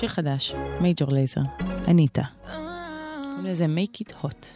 שיר 0.00 0.08
חדש, 0.08 0.54
מייג'ור 0.80 1.12
לייזר, 1.12 1.40
אניטה. 1.88 2.22
קוראים 2.42 3.44
לזה 3.44 3.66
make 3.66 4.02
it 4.02 4.12
hot. 4.24 4.46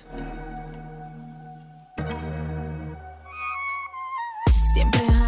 Siempre 4.75 5.20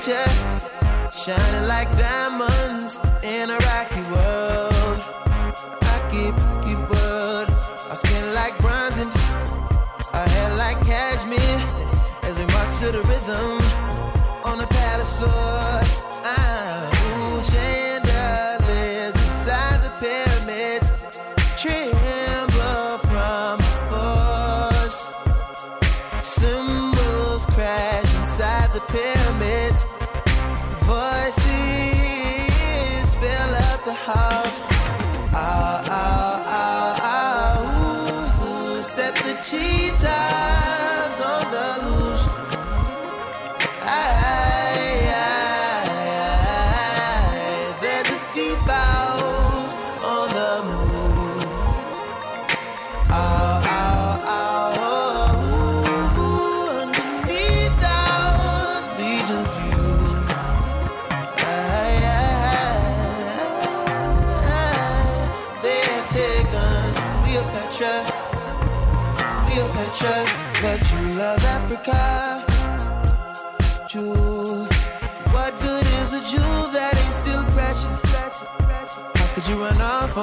future, 0.00 0.24
shining 1.12 1.68
like 1.68 1.90
diamonds 1.98 2.98
in 3.22 3.50
a 3.50 3.58
rocky 3.58 4.02
world. 4.12 5.02
Rocky, 5.82 6.30
rocky 6.30 6.74
world. 6.74 7.50
Our 7.90 7.96
skin 7.96 8.34
like 8.34 8.56
bronzing, 8.58 9.10
our 10.12 10.28
hair 10.28 10.56
like 10.56 10.80
cashmere. 10.84 11.40
As 12.22 12.38
we 12.38 12.44
march 12.46 12.78
to 12.80 12.92
the 12.92 13.02
rhythm 13.02 13.60
on 14.44 14.58
the 14.58 14.66
palace 14.66 15.12
floor. 15.14 15.79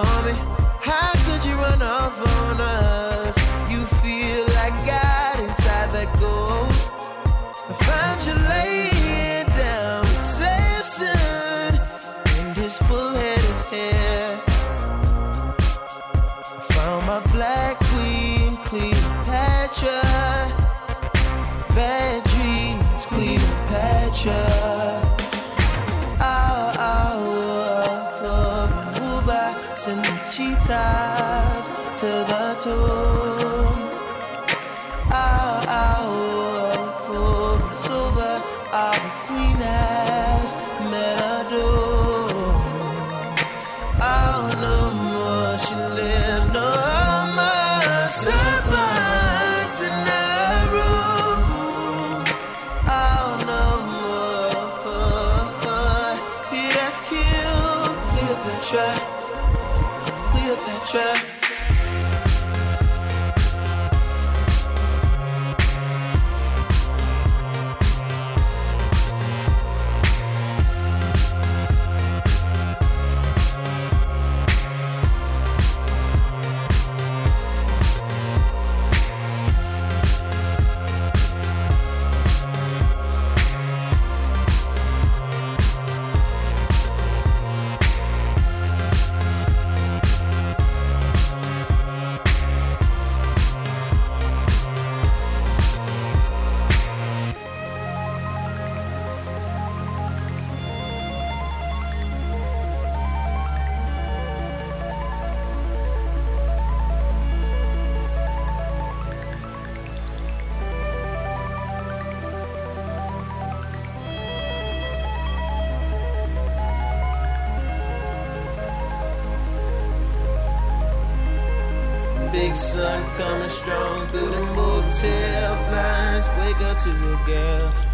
for 0.03 0.25
me. 0.25 0.56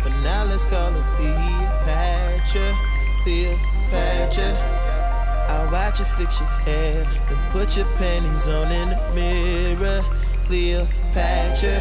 For 0.01 0.10
now, 0.22 0.45
let's 0.45 0.65
call 0.65 0.91
her 0.91 1.15
Cleopatra. 1.15 2.77
Cleopatra. 3.23 4.49
I'll 5.49 5.72
watch 5.72 5.99
you 5.99 6.05
fix 6.05 6.39
your 6.39 6.49
hair. 6.65 7.05
Then 7.30 7.51
put 7.51 7.77
your 7.77 7.85
panties 7.97 8.47
on 8.47 8.72
in 8.72 8.89
the 8.89 9.11
mirror. 9.15 10.03
Cleopatra. 10.45 11.80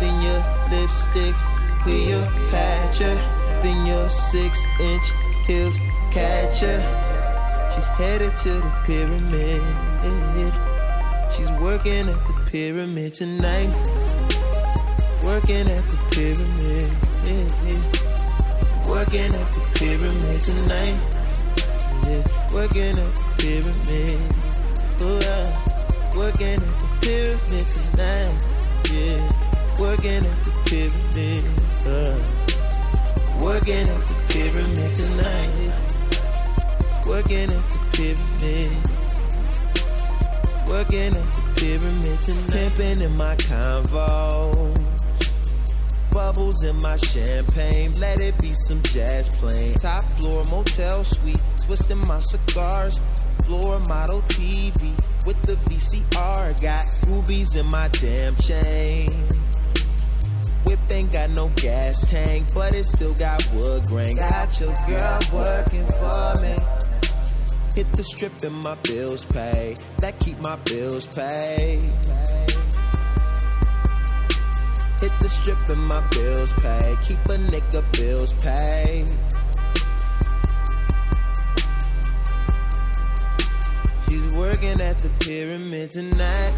Then 0.00 0.22
your 0.22 0.40
lipstick. 0.70 1.34
Cleopatra. 1.82 3.14
Then 3.62 3.86
your 3.86 4.08
six 4.08 4.62
inch 4.80 5.12
heels 5.46 5.78
catch 6.10 6.60
her. 6.60 7.70
She's 7.74 7.86
headed 7.88 8.36
to 8.36 8.50
the 8.50 8.72
pyramid. 8.84 9.62
She's 11.34 11.50
working 11.60 12.08
at 12.08 12.26
the 12.26 12.34
pyramid 12.50 13.14
tonight. 13.14 13.68
Working 15.24 15.68
at 15.68 15.88
the 15.88 15.98
pyramid. 16.12 17.13
Working 18.86 19.32
at 19.32 19.52
the 19.52 19.60
pyramid 19.74 20.40
tonight. 20.40 20.96
Yeah. 22.04 22.22
Working 22.52 22.98
at 22.98 23.16
the 23.16 23.24
pyramid. 23.38 24.20
Oh, 25.00 25.18
yeah. 25.22 25.48
Working 26.18 26.60
at 26.60 26.80
the 26.80 26.88
pyramid 27.00 27.66
tonight. 27.66 28.36
Yeah. 28.92 29.24
Working 29.80 30.24
at 30.24 30.44
the 30.44 30.52
pyramid. 30.66 31.44
Uh. 31.86 32.16
Working 33.42 33.88
at 33.88 34.06
the 34.06 34.14
pyramid 34.28 34.94
tonight. 34.94 35.72
Working 37.06 37.50
at 37.50 37.64
the 37.70 37.78
pyramid. 37.94 38.70
Working 40.68 41.14
at 41.14 41.34
the 41.34 41.42
pyramid 41.56 42.20
tonight. 42.20 42.52
Pimping 42.52 43.00
in 43.00 43.14
my 43.16 43.34
convo. 43.36 44.83
Bubbles 46.14 46.62
in 46.62 46.76
my 46.80 46.94
champagne. 46.94 47.92
Let 47.94 48.20
it 48.20 48.38
be 48.40 48.52
some 48.54 48.80
jazz 48.84 49.28
playing. 49.34 49.74
Top 49.74 50.04
floor 50.12 50.44
motel 50.44 51.02
suite. 51.02 51.42
Twisting 51.64 52.06
my 52.06 52.20
cigars. 52.20 53.00
Floor 53.44 53.80
model 53.80 54.22
TV 54.22 54.96
with 55.26 55.42
the 55.42 55.56
VCR. 55.66 56.62
Got 56.62 56.84
rubies 57.10 57.56
in 57.56 57.66
my 57.66 57.88
damn 57.88 58.36
chain. 58.36 59.10
Whip 60.64 60.78
ain't 60.92 61.10
got 61.10 61.30
no 61.30 61.48
gas 61.56 62.06
tank, 62.08 62.46
but 62.54 62.74
it 62.76 62.84
still 62.84 63.14
got 63.14 63.44
wood 63.52 63.82
grain. 63.86 64.16
Got 64.16 64.60
your 64.60 64.74
girl 64.86 65.18
working 65.32 65.86
for 65.86 66.40
me. 66.40 66.56
Hit 67.74 67.92
the 67.92 68.04
strip 68.04 68.40
and 68.44 68.54
my 68.62 68.76
bills 68.76 69.24
pay. 69.24 69.74
That 69.98 70.20
keep 70.20 70.38
my 70.38 70.54
bills 70.64 71.06
paid. 71.08 71.82
Hit 75.04 75.20
the 75.20 75.28
strip 75.28 75.68
and 75.68 75.86
my 75.86 76.00
bills 76.12 76.50
pay. 76.54 76.96
Keep 77.02 77.18
a 77.26 77.36
nigga 77.36 77.82
bills 77.92 78.32
pay. 78.42 79.04
She's 84.08 84.34
working 84.34 84.80
at 84.80 84.96
the 84.96 85.10
pyramid 85.20 85.90
tonight. 85.90 86.54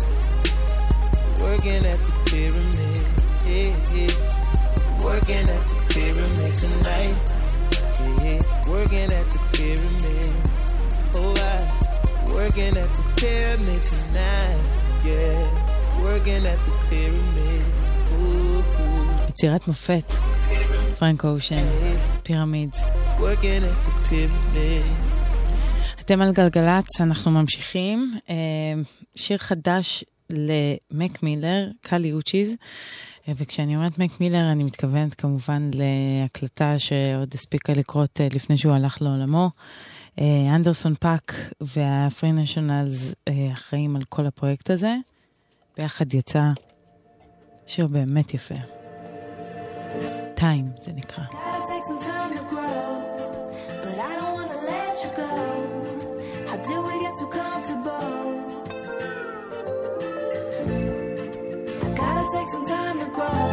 Working 1.41 1.85
at 1.87 1.99
the 2.05 2.13
pyramid. 2.31 3.03
Yeah, 3.51 3.75
yeah. 3.97 5.05
Working 5.05 5.49
at 5.49 5.67
the 5.67 5.75
pyramid 5.91 6.55
tonight. 6.55 7.17
Yeah, 8.23 8.71
working 8.71 9.11
at 9.11 9.27
the 9.33 9.41
pyramid. 9.55 10.31
Oh, 11.17 11.35
I 11.37 12.33
working 12.33 12.77
at 12.79 12.95
the 12.95 13.03
pyramid 13.17 13.83
tonight. 13.83 14.61
Yeah, 15.05 16.01
working 16.05 16.47
at 16.47 16.59
the 16.65 16.73
pyramid. 16.89 17.86
יצירת 19.29 19.69
מופת, 19.69 20.13
פרנק 20.99 21.25
אושן, 21.25 21.65
פירמידס. 22.23 22.85
אתם 26.01 26.23
על 26.23 26.33
גלגלצ, 26.33 27.01
אנחנו 27.01 27.31
ממשיכים. 27.31 28.19
אה, 28.31 28.35
שיר 29.15 29.39
חדש 29.39 30.05
למק 30.31 31.23
מילר, 31.23 31.69
קלי 31.81 32.13
אוצ'יז. 32.13 32.57
אה, 33.29 33.33
וכשאני 33.37 33.77
אומרת 33.77 33.99
מק 33.99 34.21
מילר, 34.21 34.53
אני 34.53 34.65
מתכוונת 34.65 35.15
כמובן 35.15 35.71
להקלטה 35.75 36.79
שעוד 36.79 37.35
הספיקה 37.35 37.73
לקרות 37.73 38.21
אה, 38.21 38.29
לפני 38.35 38.57
שהוא 38.57 38.73
הלך 38.73 39.03
לעולמו. 39.03 39.51
אנדרסון 40.55 40.95
פאק 40.95 41.33
וה 41.61 41.85
Free 41.85 42.33
Nationals 42.33 43.15
אחראים 43.53 43.97
על 43.97 44.03
כל 44.09 44.27
הפרויקט 44.27 44.71
הזה. 44.71 44.97
ביחד 45.77 46.15
יצא 46.15 46.51
שיר 47.66 47.88
באמת 47.88 48.34
יפה. 48.34 48.56
טיים 50.34 50.66
זה 50.78 50.92
נקרא. 50.96 51.24
Gotta 51.24 51.68
take 51.72 51.84
some 51.92 52.00
time 52.00 52.32
to 52.38 52.44
grow, 52.54 52.86
but 53.84 53.98
I 54.10 54.12
don't 54.20 54.34
wanna 54.38 54.60
let 54.72 54.96
you 55.04 55.12
go. 55.24 55.32
How 56.50 56.58
did 56.68 56.80
we 56.88 56.94
get 57.04 57.14
too 57.20 57.30
comfortable? 57.40 58.10
I 61.86 61.90
gotta 62.02 62.26
take 62.36 62.50
some 62.56 62.66
time 62.76 62.98
to 63.04 63.10
grow, 63.18 63.44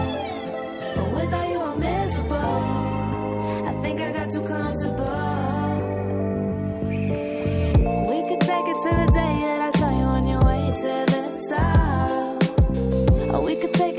but 0.97 1.09
without 1.17 1.47
you 1.53 1.61
I'm 1.69 1.79
miserable. 1.89 2.63
I 3.71 3.73
think 3.83 3.97
I 4.07 4.11
got 4.19 4.29
too 4.35 4.45
comfortable. 4.55 5.77
We 8.11 8.19
could 8.29 8.43
take 8.53 8.67
it 8.73 8.79
to 8.85 8.91
the 9.01 9.09
day 9.21 9.37
that 9.49 9.61
I 9.69 9.71
saw 9.79 9.91
you 10.01 10.07
on 10.17 10.25
your 10.33 10.43
way 10.51 10.63
to 10.83 10.93
the 11.13 11.22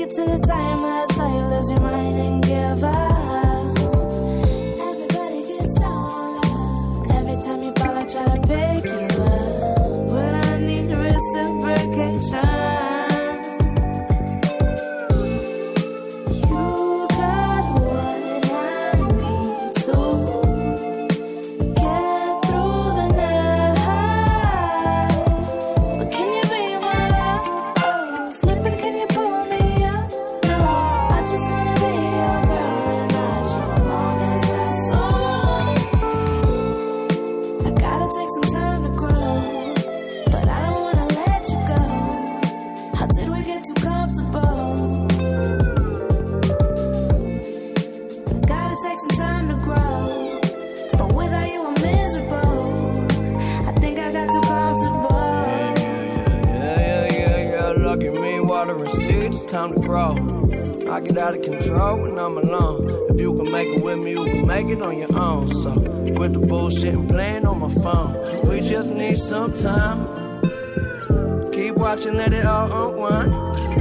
it 0.05 0.11
to 0.11 0.23
the 0.25 0.39
time 0.45 0.81
that 0.83 1.09
I 1.09 1.13
saw 1.15 1.27
you 1.35 1.43
lose 1.53 1.71
your 1.71 1.79
mind 1.79 2.17
and 2.25 2.43
give 2.43 2.83
up. 2.83 3.77
Everybody 4.89 5.39
gets 5.47 5.73
down 5.79 6.09
on 6.21 6.29
luck. 6.37 7.15
Every 7.19 7.37
time 7.45 7.61
you 7.63 7.71
fall, 7.73 7.97
I 7.97 8.05
try 8.05 8.25
to 8.35 8.41
pick 8.47 8.74
get 61.05 61.17
out 61.17 61.35
of 61.35 61.43
control 61.43 62.01
when 62.01 62.17
I'm 62.17 62.37
alone. 62.37 63.07
If 63.09 63.19
you 63.19 63.33
can 63.35 63.51
make 63.51 63.67
it 63.67 63.83
with 63.83 63.99
me, 63.99 64.11
you 64.11 64.25
can 64.25 64.47
make 64.47 64.67
it 64.67 64.81
on 64.81 64.97
your 64.97 65.17
own. 65.17 65.47
So 65.49 65.71
quit 66.15 66.33
the 66.33 66.39
bullshit 66.39 66.93
and 66.93 67.07
playing 67.07 67.45
on 67.45 67.59
my 67.59 67.73
phone. 67.81 68.47
We 68.47 68.61
just 68.61 68.91
need 68.91 69.17
some 69.17 69.53
time. 69.53 69.99
Keep 71.51 71.75
watching, 71.75 72.15
let 72.15 72.33
it 72.33 72.45
all 72.45 72.89
unwind. 72.89 73.31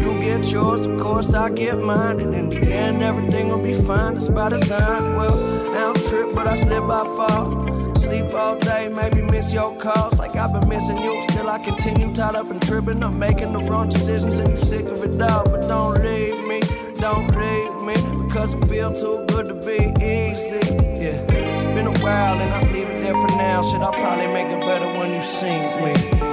You 0.01 0.21
get 0.21 0.45
yours, 0.47 0.87
of 0.87 1.01
course 1.01 1.33
I 1.33 1.51
get 1.51 1.79
mine. 1.79 2.21
And 2.21 2.35
in 2.35 2.49
the 2.51 2.61
end, 2.73 3.03
everything 3.03 3.49
will 3.49 3.63
be 3.63 3.75
fine. 3.75 4.17
It's 4.17 4.29
by 4.29 4.51
design. 4.51 5.17
Well, 5.17 5.35
I 5.75 5.81
don't 5.81 6.09
trip, 6.09 6.35
but 6.35 6.47
I 6.47 6.57
slip, 6.57 6.85
I 6.85 7.05
fall. 7.17 7.97
Sleep 7.97 8.35
all 8.35 8.59
day, 8.59 8.89
maybe 8.89 9.23
miss 9.23 9.51
your 9.51 9.75
calls 9.79 10.19
like 10.19 10.37
I've 10.37 10.53
been 10.53 10.69
missing 10.69 10.99
you. 10.99 11.23
Still, 11.31 11.49
I 11.49 11.59
continue 11.59 12.13
tied 12.13 12.35
up 12.35 12.51
and 12.51 12.61
tripping. 12.61 13.03
I'm 13.03 13.19
making 13.19 13.55
the 13.55 13.61
wrong 13.61 13.89
decisions 13.89 14.39
and 14.39 14.51
you 14.51 14.65
sick 14.67 14.85
of 14.87 15.03
it 15.03 15.23
all. 15.23 15.45
But 15.45 15.63
don't 15.63 16.03
leave 16.05 16.44
don't 17.05 17.37
leave 17.37 17.83
me 17.83 18.25
because 18.25 18.55
it 18.55 18.65
feel 18.67 18.91
too 18.91 19.27
good 19.29 19.47
to 19.47 19.53
be 19.53 19.93
easy. 20.03 20.65
Yeah, 21.05 21.21
it's 21.29 21.63
been 21.77 21.87
a 21.87 21.99
while 22.01 22.41
and 22.41 22.51
I'll 22.55 22.73
leave 22.73 22.89
it 22.89 22.95
there 23.03 23.13
for 23.13 23.29
now. 23.37 23.61
Shit, 23.71 23.83
I'll 23.83 23.93
probably 23.93 24.29
make 24.29 24.47
it 24.47 24.61
better 24.61 24.87
when 24.99 25.13
you 25.13 25.21
see 25.21 25.59
me. 25.85 26.24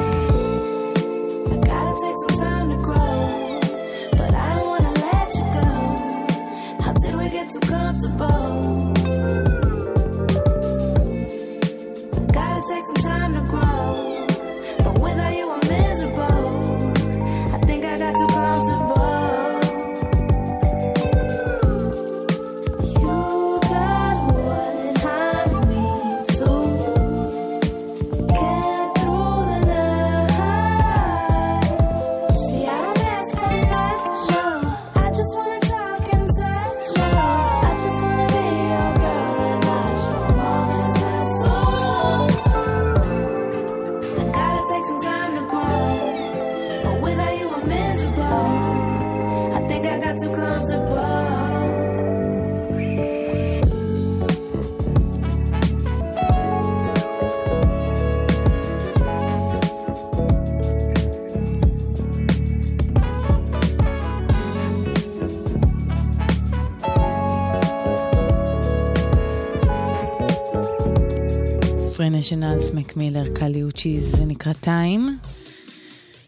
פרי 72.22 72.38
נשיונלס, 72.38 72.72
מק 72.72 72.98
מילר, 72.98 73.24
קלי 73.36 73.64
אוצ'יז, 73.64 74.16
זה 74.16 74.26
נקרא 74.26 74.54
טיים. 74.54 75.20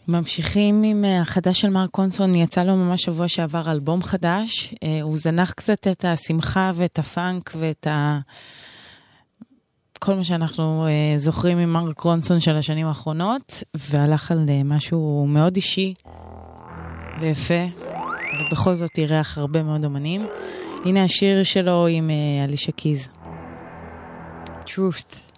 ממשיכים 0.08 0.84
עם 0.84 1.06
אה, 1.06 1.22
החדש 1.22 1.62
של 1.62 1.70
מרק 1.70 1.90
קונסון, 1.90 2.36
יצא 2.36 2.64
לו 2.64 2.76
ממש 2.76 3.04
שבוע 3.04 3.28
שעבר 3.28 3.72
אלבום 3.72 4.04
חדש. 4.04 4.74
אה, 4.84 5.02
הוא 5.02 5.18
זנח 5.18 5.52
קצת 5.52 5.88
את 5.88 6.06
השמחה 6.06 6.72
ואת 6.76 7.00
הפאנק 7.00 7.52
ואת 7.58 7.88
ה... 7.88 8.20
כל 10.00 10.16
מה 10.16 10.24
שאנחנו 10.24 10.88
אה, 10.88 11.20
זוכרים 11.20 11.58
ממרק 11.58 11.96
קונסון 11.96 12.40
של 12.40 12.56
השנים 12.56 12.88
האחרונות, 12.88 13.64
והלך 13.74 14.32
על 14.32 14.46
משהו 14.66 15.26
מאוד 15.28 15.56
אישי 15.56 15.94
ויפה, 17.22 17.64
ובכל 18.42 18.76
זאת 18.76 18.98
אירח 18.98 19.38
הרבה 19.38 19.64
מאוד 19.64 19.86
אמנים. 19.86 20.26
הנה 20.86 21.04
השיר 21.04 21.44
שלו 21.44 21.88
עם 21.88 22.10
אלישה 22.48 22.72
קיז. 22.72 23.08
Truth. 24.66 25.33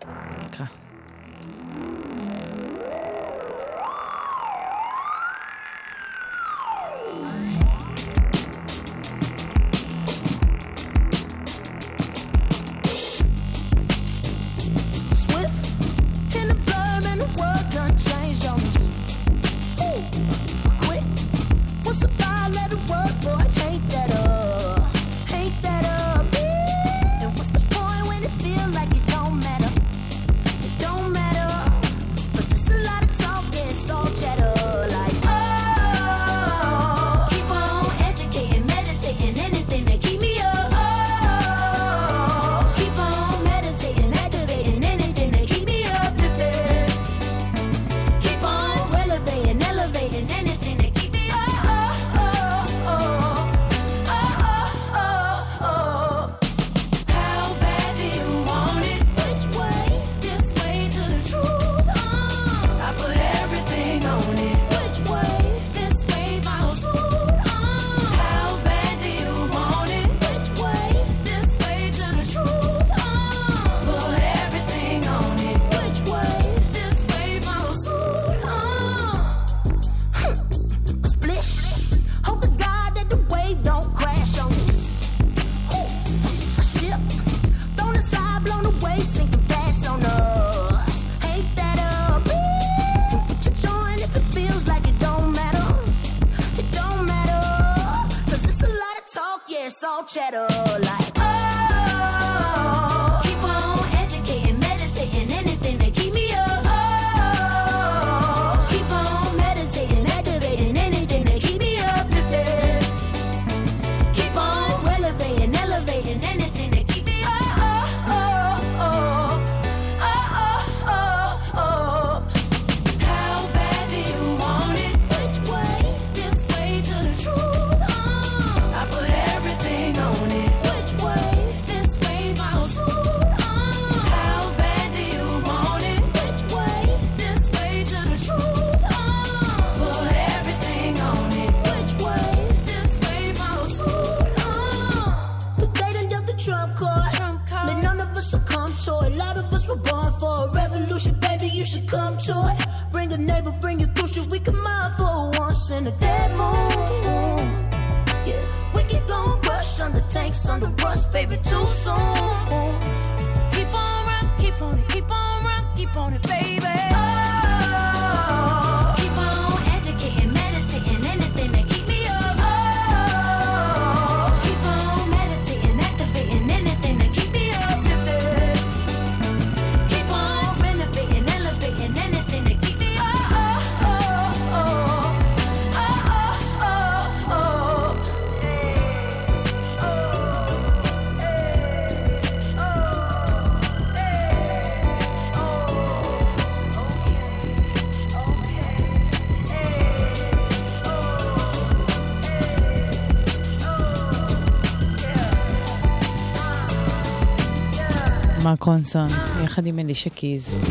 מרק 208.66 208.74
רונסון, 208.74 209.08
יחד 209.44 209.66
עם 209.66 209.80
אלישה 209.80 210.10
קיז. 210.10 210.66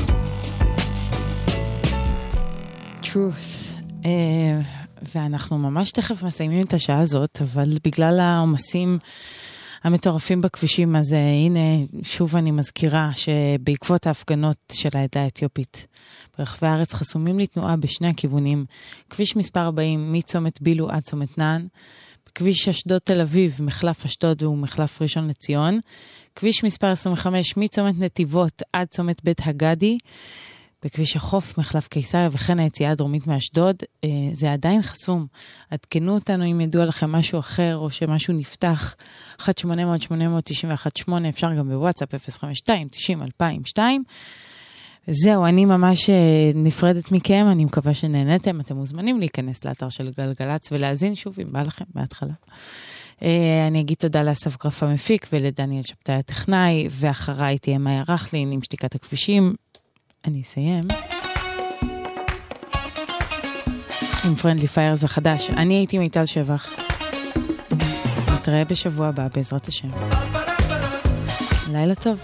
truth. 3.02 3.82
אה, 4.04 4.60
ואנחנו 5.14 5.58
ממש 5.58 5.90
תכף 5.90 6.22
מסיימים 6.22 6.60
את 6.64 6.74
השעה 6.74 7.00
הזאת, 7.00 7.38
אבל 7.42 7.78
בגלל 7.84 8.20
העומסים 8.20 8.98
המטורפים 9.84 10.40
בכבישים, 10.40 10.96
אז 10.96 11.12
אה, 11.12 11.18
הנה, 11.18 11.84
שוב 12.02 12.36
אני 12.36 12.50
מזכירה 12.50 13.10
שבעקבות 13.14 14.06
ההפגנות 14.06 14.56
של 14.72 14.88
העדה 14.94 15.22
האתיופית 15.22 15.86
ברחבי 16.38 16.66
הארץ 16.66 16.92
חסומים 16.92 17.38
לתנועה 17.38 17.76
בשני 17.76 18.08
הכיוונים. 18.08 18.64
כביש 19.10 19.36
מספר 19.36 19.60
40 19.60 20.12
מצומת 20.12 20.62
בילו 20.62 20.90
עד 20.90 21.02
צומת 21.02 21.38
נען, 21.38 21.66
כביש 22.34 22.68
אשדוד 22.68 23.00
תל 23.04 23.20
אביב, 23.20 23.58
מחלף 23.62 24.04
אשדוד 24.04 24.42
ומחלף 24.42 25.02
ראשון 25.02 25.28
לציון, 25.28 25.80
כביש 26.36 26.65
מספר 26.65 26.86
25 26.86 27.56
מצומת 27.56 27.94
נתיבות 27.98 28.62
עד 28.73 28.86
צומת 28.86 29.24
בית 29.24 29.40
הגדי, 29.44 29.98
בכביש 30.85 31.16
החוף, 31.16 31.59
מחלף 31.59 31.89
קיסריה 31.89 32.28
וכן 32.32 32.61
היציאה 32.61 32.90
הדרומית 32.90 33.27
מאשדוד, 33.27 33.77
אה, 34.05 34.09
זה 34.32 34.52
עדיין 34.52 34.82
חסום. 34.82 35.27
עדכנו 35.70 36.15
אותנו 36.15 36.44
אם 36.44 36.61
ידוע 36.61 36.85
לכם 36.85 37.12
משהו 37.12 37.39
אחר 37.39 37.77
או 37.77 37.90
שמשהו 37.90 38.35
נפתח, 38.35 38.94
1-800-891-8, 39.40 39.47
אפשר 41.28 41.55
גם 41.59 41.69
בוואטסאפ 41.69 42.15
052-90-2002. 42.15 43.78
זהו, 45.06 45.47
אני 45.47 45.65
ממש 45.65 46.11
אה, 46.11 46.51
נפרדת 46.55 47.12
מכם, 47.12 47.47
אני 47.52 47.65
מקווה 47.65 47.94
שנהנתם. 47.94 48.61
אתם 48.61 48.77
מוזמנים 48.77 49.19
להיכנס 49.19 49.65
לאתר 49.65 49.89
של 49.89 50.11
גלגלצ 50.19 50.73
ולהאזין 50.73 51.15
שוב 51.15 51.36
אם 51.40 51.52
בא 51.52 51.62
לכם 51.62 51.85
מההתחלה. 51.94 52.32
אה, 53.23 53.66
אני 53.66 53.81
אגיד 53.81 53.97
תודה 53.97 54.23
לאסף 54.23 54.57
גרף 54.62 54.82
המפיק 54.82 55.27
ולדניאל 55.32 55.82
שבתאי 55.82 56.15
הטכנאי, 56.15 56.89
ואחריי 56.91 57.59
תהיה 57.59 57.78
מאיה 57.78 58.03
רכלין 58.09 58.53
עם 58.53 58.62
שתיקת 58.62 58.95
הכבישים. 58.95 59.55
אני 60.24 60.43
אסיים. 60.43 60.85
עם 64.24 64.35
פרנדלי 64.35 64.66
פיירס 64.66 65.05
החדש. 65.05 65.51
אני 65.51 65.74
הייתי 65.74 65.99
מיטל 65.99 66.27
שבח. 66.27 66.69
נתראה 68.35 68.65
בשבוע 68.65 69.07
הבא 69.07 69.28
בעזרת 69.35 69.69
השם. 69.69 69.89
לילה 71.73 71.95
טוב, 71.95 72.23